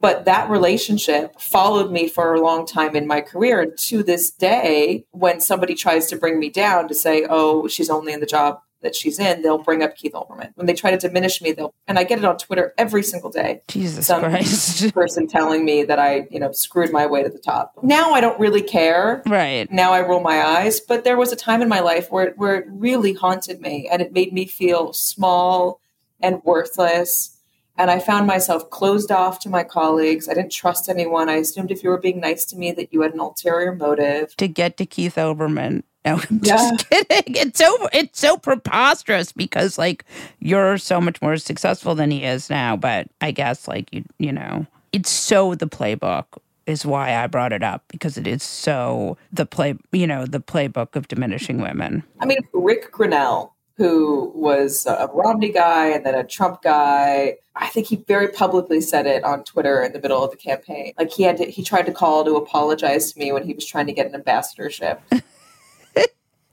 but 0.00 0.24
that 0.24 0.50
relationship 0.50 1.40
followed 1.40 1.90
me 1.90 2.08
for 2.08 2.34
a 2.34 2.40
long 2.40 2.66
time 2.66 2.94
in 2.94 3.06
my 3.06 3.20
career 3.20 3.60
and 3.60 3.76
to 3.78 4.02
this 4.02 4.30
day 4.30 5.04
when 5.12 5.40
somebody 5.40 5.74
tries 5.74 6.06
to 6.06 6.16
bring 6.16 6.38
me 6.38 6.50
down 6.50 6.88
to 6.88 6.94
say 6.94 7.26
oh 7.28 7.66
she's 7.68 7.90
only 7.90 8.12
in 8.12 8.20
the 8.20 8.26
job 8.26 8.60
that 8.82 8.94
she's 8.94 9.18
in 9.18 9.42
they'll 9.42 9.58
bring 9.58 9.82
up 9.82 9.96
keith 9.96 10.12
olbermann 10.12 10.52
when 10.54 10.66
they 10.66 10.74
try 10.74 10.90
to 10.90 10.98
diminish 10.98 11.40
me 11.40 11.50
they'll 11.50 11.74
and 11.88 11.98
i 11.98 12.04
get 12.04 12.18
it 12.18 12.24
on 12.24 12.36
twitter 12.36 12.74
every 12.78 13.02
single 13.02 13.30
day 13.30 13.60
Jesus 13.68 14.06
some 14.06 14.20
Christ. 14.20 14.92
person 14.94 15.26
telling 15.26 15.64
me 15.64 15.82
that 15.82 15.98
i 15.98 16.28
you 16.30 16.38
know 16.38 16.52
screwed 16.52 16.92
my 16.92 17.06
way 17.06 17.22
to 17.22 17.28
the 17.28 17.38
top 17.38 17.72
now 17.82 18.12
i 18.12 18.20
don't 18.20 18.38
really 18.38 18.62
care 18.62 19.22
right. 19.26 19.70
now 19.72 19.92
I 19.92 20.00
roll 20.06 20.20
my 20.20 20.42
eyes, 20.42 20.80
but 20.80 21.04
there 21.04 21.16
was 21.16 21.32
a 21.32 21.36
time 21.36 21.62
in 21.62 21.68
my 21.68 21.80
life 21.80 22.10
where 22.10 22.26
it, 22.26 22.38
where 22.38 22.56
it 22.56 22.66
really 22.68 23.12
haunted 23.12 23.60
me 23.60 23.88
and 23.90 24.02
it 24.02 24.12
made 24.12 24.32
me 24.32 24.46
feel 24.46 24.92
small 24.92 25.80
and 26.20 26.42
worthless. 26.44 27.35
And 27.78 27.90
I 27.90 27.98
found 27.98 28.26
myself 28.26 28.70
closed 28.70 29.10
off 29.12 29.38
to 29.40 29.48
my 29.50 29.62
colleagues. 29.64 30.28
I 30.28 30.34
didn't 30.34 30.52
trust 30.52 30.88
anyone. 30.88 31.28
I 31.28 31.34
assumed 31.34 31.70
if 31.70 31.82
you 31.82 31.90
were 31.90 31.98
being 31.98 32.20
nice 32.20 32.44
to 32.46 32.56
me 32.56 32.72
that 32.72 32.92
you 32.92 33.02
had 33.02 33.12
an 33.14 33.20
ulterior 33.20 33.74
motive. 33.74 34.34
To 34.36 34.48
get 34.48 34.76
to 34.78 34.86
Keith 34.86 35.16
Olbermann. 35.16 35.82
No, 36.04 36.14
I'm 36.30 36.40
Yeah. 36.42 36.56
just 36.56 36.88
kidding. 36.88 37.34
It's 37.36 37.58
so 37.58 37.88
it's 37.92 38.18
so 38.20 38.36
preposterous 38.38 39.32
because 39.32 39.76
like 39.76 40.04
you're 40.38 40.78
so 40.78 41.00
much 41.00 41.20
more 41.20 41.36
successful 41.36 41.94
than 41.94 42.10
he 42.10 42.24
is 42.24 42.48
now. 42.48 42.76
But 42.76 43.08
I 43.20 43.30
guess 43.32 43.66
like 43.68 43.92
you 43.92 44.04
you 44.18 44.32
know 44.32 44.66
it's 44.92 45.10
so 45.10 45.54
the 45.54 45.66
playbook 45.66 46.24
is 46.66 46.86
why 46.86 47.14
I 47.14 47.26
brought 47.26 47.52
it 47.52 47.62
up 47.62 47.84
because 47.88 48.16
it 48.16 48.26
is 48.26 48.42
so 48.42 49.16
the 49.32 49.46
play 49.46 49.74
you 49.92 50.06
know 50.06 50.26
the 50.26 50.40
playbook 50.40 50.94
of 50.96 51.08
diminishing 51.08 51.60
women. 51.60 52.04
I 52.20 52.26
mean, 52.26 52.38
Ric 52.54 52.92
Grenell, 52.92 53.50
who 53.76 54.32
was 54.34 54.86
a 54.86 55.08
Romney 55.12 55.52
guy 55.52 55.88
and 55.88 56.04
then 56.04 56.14
a 56.14 56.24
Trump 56.24 56.62
guy, 56.62 57.36
I 57.54 57.66
think 57.68 57.86
he 57.86 57.96
very 57.96 58.28
publicly 58.28 58.80
said 58.80 59.06
it 59.06 59.22
on 59.22 59.44
Twitter 59.44 59.82
in 59.82 59.92
the 59.92 60.00
middle 60.00 60.24
of 60.24 60.30
the 60.30 60.36
campaign. 60.36 60.94
Like 60.98 61.10
he 61.10 61.24
had 61.24 61.36
to, 61.38 61.44
he 61.44 61.62
tried 61.62 61.84
to 61.86 61.92
call 61.92 62.24
to 62.24 62.36
apologize 62.36 63.12
to 63.12 63.18
me 63.18 63.32
when 63.32 63.44
he 63.44 63.52
was 63.52 63.66
trying 63.66 63.86
to 63.86 63.92
get 63.92 64.06
an 64.06 64.14
ambassadorship. 64.14 65.02
Because 65.10 65.26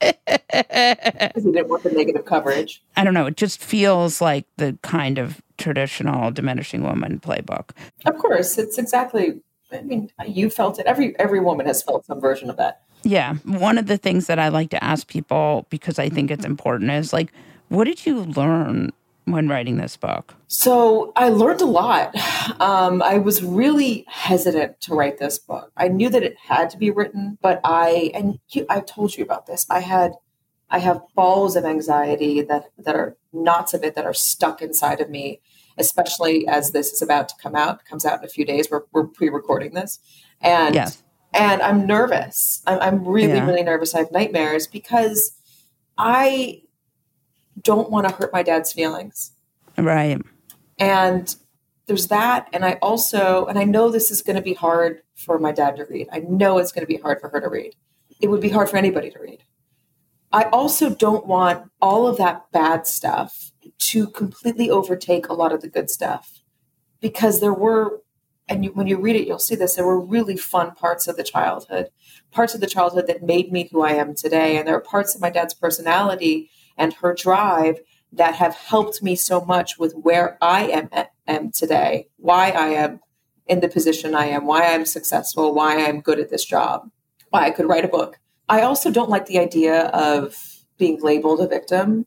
he 0.00 1.52
didn't 1.52 1.68
want 1.68 1.82
the 1.82 1.92
negative 1.92 2.26
coverage. 2.26 2.82
I 2.96 3.04
don't 3.04 3.14
know. 3.14 3.26
It 3.26 3.38
just 3.38 3.62
feels 3.62 4.20
like 4.20 4.46
the 4.58 4.78
kind 4.82 5.16
of 5.16 5.40
traditional 5.56 6.30
diminishing 6.30 6.82
woman 6.82 7.20
playbook. 7.20 7.70
Of 8.04 8.18
course, 8.18 8.58
it's 8.58 8.76
exactly. 8.76 9.40
I 9.72 9.80
mean, 9.80 10.12
you 10.26 10.50
felt 10.50 10.78
it. 10.78 10.86
Every 10.86 11.18
every 11.18 11.40
woman 11.40 11.66
has 11.66 11.82
felt 11.82 12.04
some 12.04 12.20
version 12.20 12.50
of 12.50 12.56
that. 12.58 12.82
Yeah. 13.04 13.34
One 13.44 13.78
of 13.78 13.86
the 13.86 13.98
things 13.98 14.26
that 14.26 14.38
I 14.38 14.48
like 14.48 14.70
to 14.70 14.82
ask 14.82 15.06
people 15.06 15.66
because 15.70 15.98
I 15.98 16.08
think 16.08 16.30
it's 16.30 16.44
important 16.44 16.90
is 16.90 17.12
like, 17.12 17.32
what 17.68 17.84
did 17.84 18.06
you 18.06 18.20
learn 18.24 18.92
when 19.26 19.48
writing 19.48 19.76
this 19.76 19.96
book? 19.96 20.34
So 20.48 21.12
I 21.16 21.28
learned 21.28 21.60
a 21.60 21.66
lot. 21.66 22.14
Um, 22.60 23.02
I 23.02 23.18
was 23.18 23.42
really 23.42 24.04
hesitant 24.08 24.80
to 24.82 24.94
write 24.94 25.18
this 25.18 25.38
book. 25.38 25.72
I 25.76 25.88
knew 25.88 26.08
that 26.10 26.22
it 26.22 26.36
had 26.38 26.70
to 26.70 26.78
be 26.78 26.90
written, 26.90 27.38
but 27.40 27.60
I 27.64 28.10
and 28.14 28.38
you, 28.50 28.66
I've 28.68 28.86
told 28.86 29.16
you 29.16 29.24
about 29.24 29.46
this. 29.46 29.66
I 29.70 29.80
had 29.80 30.12
I 30.70 30.78
have 30.78 31.02
balls 31.14 31.56
of 31.56 31.64
anxiety 31.64 32.42
that 32.42 32.66
that 32.78 32.94
are 32.96 33.16
knots 33.32 33.74
of 33.74 33.82
it 33.82 33.94
that 33.94 34.04
are 34.04 34.14
stuck 34.14 34.60
inside 34.62 35.00
of 35.00 35.08
me, 35.10 35.40
especially 35.78 36.46
as 36.46 36.72
this 36.72 36.92
is 36.92 37.02
about 37.02 37.28
to 37.30 37.34
come 37.42 37.54
out. 37.54 37.80
It 37.80 37.86
comes 37.88 38.04
out 38.04 38.18
in 38.18 38.24
a 38.24 38.28
few 38.28 38.44
days. 38.44 38.68
We're 38.70 38.82
we're 38.92 39.06
pre-recording 39.06 39.74
this, 39.74 39.98
and 40.40 40.74
Yes. 40.74 41.02
And 41.34 41.60
I'm 41.62 41.86
nervous. 41.86 42.62
I'm, 42.66 42.78
I'm 42.80 43.04
really 43.08 43.34
Yeah. 43.34 43.46
really 43.46 43.62
nervous. 43.62 43.94
I 43.94 43.98
have 43.98 44.12
nightmares 44.12 44.66
because 44.66 45.32
I 45.98 46.62
don't 47.62 47.90
want 47.90 48.08
to 48.08 48.14
hurt 48.14 48.32
my 48.32 48.42
dad's 48.42 48.72
feelings 48.72 49.32
Right. 49.78 50.20
and 50.78 51.34
there's 51.86 52.08
that 52.08 52.48
and 52.52 52.64
i 52.64 52.72
also 52.82 53.46
and 53.46 53.58
i 53.60 53.64
know 53.64 53.90
this 53.90 54.10
is 54.10 54.22
going 54.22 54.34
to 54.36 54.42
be 54.42 54.54
hard 54.54 55.02
for 55.14 55.38
my 55.38 55.52
dad 55.52 55.76
to 55.76 55.84
read 55.84 56.08
i 56.10 56.18
know 56.18 56.58
it's 56.58 56.72
going 56.72 56.82
to 56.82 56.92
be 56.92 56.96
hard 57.00 57.20
for 57.20 57.28
her 57.28 57.40
to 57.40 57.48
read 57.48 57.74
it 58.20 58.26
would 58.28 58.40
be 58.40 58.48
hard 58.48 58.68
for 58.68 58.76
anybody 58.76 59.08
to 59.08 59.18
read 59.20 59.44
i 60.32 60.44
also 60.44 60.90
don't 60.90 61.26
want 61.26 61.70
all 61.80 62.08
of 62.08 62.16
that 62.18 62.50
bad 62.50 62.88
stuff 62.88 63.52
to 63.78 64.08
completely 64.08 64.68
overtake 64.68 65.28
a 65.28 65.32
lot 65.34 65.52
of 65.52 65.60
the 65.62 65.68
good 65.68 65.88
stuff 65.88 66.40
because 67.00 67.40
there 67.40 67.54
were 67.54 68.02
and 68.48 68.64
you, 68.64 68.72
when 68.72 68.86
you 68.86 68.98
read 68.98 69.16
it, 69.16 69.26
you'll 69.26 69.38
see 69.38 69.54
this. 69.54 69.74
There 69.74 69.86
were 69.86 70.00
really 70.00 70.36
fun 70.36 70.72
parts 70.72 71.08
of 71.08 71.16
the 71.16 71.24
childhood, 71.24 71.88
parts 72.30 72.54
of 72.54 72.60
the 72.60 72.66
childhood 72.66 73.06
that 73.06 73.22
made 73.22 73.50
me 73.50 73.68
who 73.70 73.82
I 73.82 73.92
am 73.92 74.14
today. 74.14 74.56
And 74.56 74.66
there 74.68 74.76
are 74.76 74.80
parts 74.80 75.14
of 75.14 75.20
my 75.20 75.30
dad's 75.30 75.54
personality 75.54 76.50
and 76.76 76.92
her 76.94 77.14
drive 77.14 77.80
that 78.12 78.34
have 78.34 78.54
helped 78.54 79.02
me 79.02 79.16
so 79.16 79.40
much 79.44 79.78
with 79.78 79.94
where 79.94 80.38
I 80.40 80.68
am, 80.68 80.88
am 81.26 81.50
today, 81.50 82.08
why 82.16 82.50
I 82.50 82.68
am 82.68 83.00
in 83.46 83.60
the 83.60 83.68
position 83.68 84.14
I 84.14 84.26
am, 84.26 84.46
why 84.46 84.66
I'm 84.66 84.86
successful, 84.86 85.54
why 85.54 85.84
I'm 85.84 86.00
good 86.00 86.20
at 86.20 86.30
this 86.30 86.44
job, 86.44 86.90
why 87.30 87.44
I 87.44 87.50
could 87.50 87.66
write 87.66 87.84
a 87.84 87.88
book. 87.88 88.18
I 88.48 88.62
also 88.62 88.90
don't 88.90 89.10
like 89.10 89.26
the 89.26 89.38
idea 89.38 89.86
of 89.86 90.36
being 90.78 91.00
labeled 91.00 91.40
a 91.40 91.48
victim. 91.48 92.06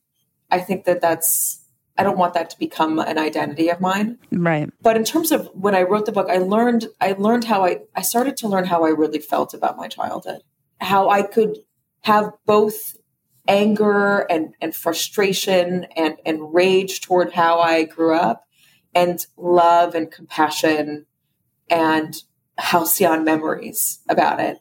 I 0.51 0.59
think 0.59 0.85
that 0.85 1.01
that's 1.01 1.63
I 1.97 2.03
don't 2.03 2.17
want 2.17 2.33
that 2.35 2.49
to 2.51 2.59
become 2.59 2.99
an 2.99 3.17
identity 3.17 3.69
of 3.69 3.81
mine. 3.81 4.19
Right. 4.31 4.69
But 4.81 4.97
in 4.97 5.03
terms 5.03 5.31
of 5.31 5.47
when 5.53 5.75
I 5.75 5.81
wrote 5.81 6.05
the 6.05 6.11
book, 6.11 6.29
I 6.29 6.37
learned 6.37 6.87
I 7.01 7.13
learned 7.13 7.45
how 7.45 7.65
I 7.65 7.79
I 7.95 8.01
started 8.01 8.37
to 8.37 8.47
learn 8.47 8.65
how 8.65 8.85
I 8.85 8.89
really 8.89 9.19
felt 9.19 9.53
about 9.53 9.77
my 9.77 9.87
childhood. 9.87 10.41
How 10.79 11.09
I 11.09 11.23
could 11.23 11.57
have 12.01 12.31
both 12.45 12.95
anger 13.47 14.19
and, 14.29 14.53
and 14.61 14.75
frustration 14.75 15.85
and, 15.95 16.15
and 16.25 16.53
rage 16.53 17.01
toward 17.01 17.33
how 17.33 17.59
I 17.59 17.83
grew 17.83 18.15
up 18.15 18.45
and 18.93 19.25
love 19.37 19.95
and 19.95 20.11
compassion 20.11 21.05
and 21.69 22.15
halcyon 22.57 23.23
memories 23.23 23.99
about 24.09 24.39
it. 24.39 24.59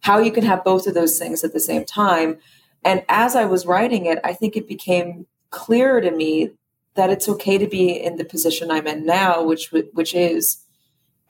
How 0.00 0.18
you 0.18 0.32
can 0.32 0.44
have 0.44 0.64
both 0.64 0.86
of 0.86 0.94
those 0.94 1.18
things 1.18 1.44
at 1.44 1.52
the 1.52 1.60
same 1.60 1.84
time. 1.84 2.38
And 2.84 3.04
as 3.08 3.36
I 3.36 3.44
was 3.44 3.66
writing 3.66 4.06
it, 4.06 4.18
I 4.24 4.32
think 4.32 4.56
it 4.56 4.66
became 4.66 5.26
clear 5.52 6.00
to 6.00 6.10
me 6.10 6.50
that 6.94 7.10
it's 7.10 7.28
okay 7.28 7.56
to 7.58 7.66
be 7.68 7.90
in 7.90 8.16
the 8.16 8.24
position 8.24 8.70
I'm 8.70 8.86
in 8.86 9.06
now, 9.06 9.42
which 9.42 9.70
which 9.70 10.14
is 10.14 10.64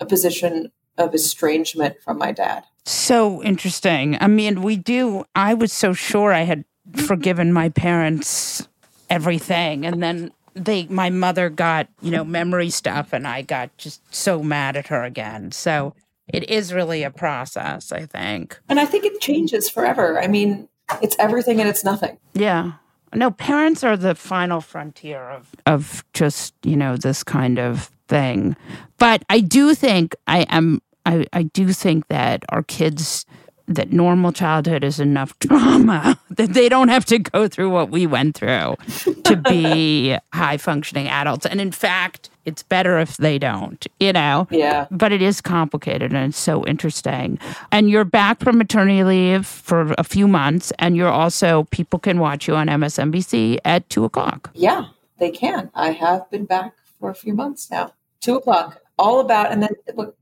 a 0.00 0.06
position 0.06 0.72
of 0.98 1.14
estrangement 1.14 1.96
from 2.02 2.18
my 2.18 2.32
dad. 2.32 2.64
So 2.84 3.42
interesting. 3.42 4.16
I 4.20 4.26
mean, 4.26 4.62
we 4.62 4.76
do. 4.76 5.24
I 5.34 5.54
was 5.54 5.72
so 5.72 5.92
sure 5.92 6.32
I 6.32 6.42
had 6.42 6.64
forgiven 6.94 7.52
my 7.52 7.68
parents 7.68 8.66
everything, 9.10 9.84
and 9.84 10.02
then 10.02 10.32
they, 10.54 10.86
my 10.86 11.10
mother 11.10 11.50
got 11.50 11.88
you 12.00 12.10
know 12.10 12.24
memory 12.24 12.70
stuff, 12.70 13.12
and 13.12 13.26
I 13.28 13.42
got 13.42 13.76
just 13.76 14.02
so 14.14 14.42
mad 14.42 14.76
at 14.76 14.88
her 14.88 15.04
again. 15.04 15.52
So 15.52 15.94
it 16.28 16.48
is 16.48 16.72
really 16.72 17.02
a 17.02 17.10
process, 17.10 17.92
I 17.92 18.06
think. 18.06 18.58
And 18.68 18.80
I 18.80 18.86
think 18.86 19.04
it 19.04 19.20
changes 19.20 19.68
forever. 19.68 20.20
I 20.20 20.26
mean, 20.26 20.68
it's 21.02 21.16
everything 21.18 21.60
and 21.60 21.68
it's 21.68 21.84
nothing. 21.84 22.18
Yeah. 22.34 22.72
No, 23.14 23.30
parents 23.30 23.84
are 23.84 23.96
the 23.96 24.14
final 24.14 24.60
frontier 24.60 25.30
of 25.30 25.50
of 25.66 26.04
just, 26.14 26.54
you 26.62 26.76
know, 26.76 26.96
this 26.96 27.22
kind 27.22 27.58
of 27.58 27.90
thing. 28.08 28.56
But 28.98 29.24
I 29.28 29.40
do 29.40 29.74
think 29.74 30.14
I 30.26 30.40
am 30.48 30.80
I, 31.04 31.26
I 31.32 31.42
do 31.44 31.72
think 31.72 32.08
that 32.08 32.44
our 32.48 32.62
kids 32.62 33.26
that 33.68 33.92
normal 33.92 34.32
childhood 34.32 34.84
is 34.84 35.00
enough 35.00 35.38
trauma 35.38 36.18
that 36.30 36.52
they 36.52 36.68
don't 36.68 36.88
have 36.88 37.04
to 37.06 37.18
go 37.18 37.48
through 37.48 37.70
what 37.70 37.90
we 37.90 38.06
went 38.06 38.36
through 38.36 38.76
to 39.24 39.36
be 39.36 40.16
high 40.32 40.56
functioning 40.56 41.08
adults. 41.08 41.46
And 41.46 41.60
in 41.60 41.72
fact, 41.72 42.30
it's 42.44 42.62
better 42.62 42.98
if 42.98 43.16
they 43.16 43.38
don't, 43.38 43.86
you 44.00 44.12
know? 44.12 44.48
Yeah. 44.50 44.86
But 44.90 45.12
it 45.12 45.22
is 45.22 45.40
complicated 45.40 46.12
and 46.12 46.28
it's 46.28 46.38
so 46.38 46.64
interesting. 46.66 47.38
And 47.70 47.88
you're 47.88 48.04
back 48.04 48.40
from 48.40 48.58
maternity 48.58 49.04
leave 49.04 49.46
for 49.46 49.94
a 49.98 50.04
few 50.04 50.26
months, 50.26 50.72
and 50.78 50.96
you're 50.96 51.08
also, 51.08 51.64
people 51.70 51.98
can 51.98 52.18
watch 52.18 52.48
you 52.48 52.56
on 52.56 52.66
MSNBC 52.66 53.58
at 53.64 53.88
two 53.88 54.04
o'clock. 54.04 54.50
Yeah, 54.54 54.86
they 55.18 55.30
can. 55.30 55.70
I 55.74 55.92
have 55.92 56.30
been 56.30 56.44
back 56.44 56.74
for 56.98 57.10
a 57.10 57.14
few 57.14 57.34
months 57.34 57.70
now. 57.70 57.94
Two 58.20 58.36
o'clock, 58.36 58.80
all 58.98 59.20
about, 59.20 59.50
and 59.50 59.62
then 59.62 59.70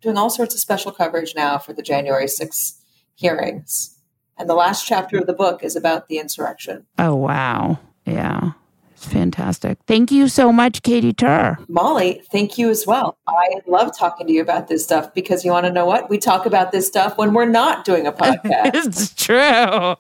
doing 0.01 0.17
all 0.17 0.31
sorts 0.31 0.55
of 0.55 0.61
special 0.61 0.93
coverage 0.93 1.35
now 1.35 1.59
for 1.59 1.73
the 1.73 1.83
January 1.83 2.27
6th 2.27 2.79
hearings. 3.15 3.97
And 4.39 4.49
the 4.49 4.55
last 4.55 4.87
chapter 4.87 5.19
of 5.19 5.27
the 5.27 5.35
book 5.35 5.63
is 5.63 5.77
about 5.77 6.09
the 6.09 6.19
insurrection. 6.19 6.87
Oh, 6.99 7.15
wow. 7.15 7.79
Yeah. 8.07 8.53
It's 9.01 9.11
fantastic. 9.11 9.79
Thank 9.87 10.13
you 10.13 10.29
so 10.29 10.53
much, 10.53 10.83
Katy 10.83 11.15
Tur. 11.15 11.57
Molly, 11.69 12.21
thank 12.31 12.59
you 12.59 12.69
as 12.69 12.87
well. 12.87 13.17
I 13.27 13.49
love 13.67 13.97
talking 13.97 14.27
to 14.27 14.33
you 14.33 14.43
about 14.43 14.69
this 14.69 14.85
stuff 14.85 15.15
because 15.15 15.43
you 15.43 15.53
want 15.53 15.65
to 15.65 15.73
know 15.73 15.87
what? 15.87 16.11
We 16.11 16.19
talk 16.19 16.45
about 16.45 16.71
this 16.71 16.87
stuff 16.87 17.17
when 17.17 17.33
we're 17.33 17.47
not 17.47 17.87
doing 17.87 18.07
a 18.07 18.13
podcast. 18.23 18.75
it's 18.75 19.15
true. 19.15 19.97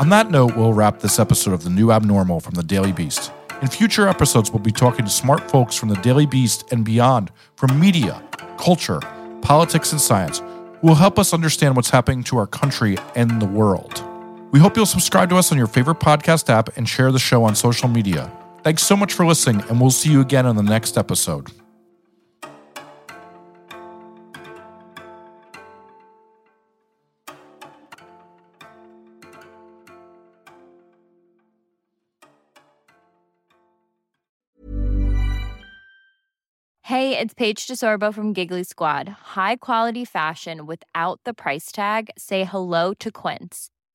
On 0.00 0.08
that 0.08 0.32
note, 0.32 0.56
we'll 0.56 0.72
wrap 0.72 0.98
this 0.98 1.20
episode 1.20 1.54
of 1.54 1.62
The 1.62 1.70
New 1.70 1.92
Abnormal 1.92 2.40
from 2.40 2.54
the 2.54 2.64
Daily 2.64 2.90
Beast. 2.90 3.30
In 3.60 3.68
future 3.68 4.08
episodes, 4.08 4.50
we'll 4.50 4.58
be 4.58 4.72
talking 4.72 5.04
to 5.04 5.10
smart 5.10 5.48
folks 5.48 5.76
from 5.76 5.90
the 5.90 5.96
Daily 5.98 6.26
Beast 6.26 6.64
and 6.72 6.84
beyond 6.84 7.30
from 7.54 7.78
media, 7.78 8.20
culture, 8.58 8.98
politics, 9.42 9.92
and 9.92 10.00
science 10.00 10.40
who 10.80 10.88
will 10.88 10.96
help 10.96 11.20
us 11.20 11.32
understand 11.32 11.76
what's 11.76 11.90
happening 11.90 12.24
to 12.24 12.36
our 12.38 12.48
country 12.48 12.98
and 13.14 13.40
the 13.40 13.46
world. 13.46 14.01
We 14.52 14.60
hope 14.60 14.76
you'll 14.76 14.84
subscribe 14.84 15.30
to 15.30 15.36
us 15.36 15.50
on 15.50 15.56
your 15.56 15.66
favorite 15.66 15.98
podcast 15.98 16.50
app 16.50 16.76
and 16.76 16.86
share 16.86 17.10
the 17.10 17.18
show 17.18 17.42
on 17.42 17.56
social 17.56 17.88
media. 17.88 18.30
Thanks 18.62 18.82
so 18.82 18.94
much 18.94 19.14
for 19.14 19.24
listening, 19.24 19.64
and 19.68 19.80
we'll 19.80 19.90
see 19.90 20.12
you 20.12 20.20
again 20.20 20.44
on 20.44 20.56
the 20.56 20.62
next 20.62 20.98
episode. 20.98 21.50
Hey, 36.82 37.18
it's 37.18 37.32
Paige 37.32 37.66
DeSorbo 37.66 38.12
from 38.12 38.34
Giggly 38.34 38.64
Squad. 38.64 39.08
High 39.08 39.56
quality 39.56 40.04
fashion 40.04 40.66
without 40.66 41.20
the 41.24 41.32
price 41.32 41.72
tag. 41.72 42.10
Say 42.18 42.44
hello 42.44 42.92
to 42.94 43.10
Quince. 43.10 43.70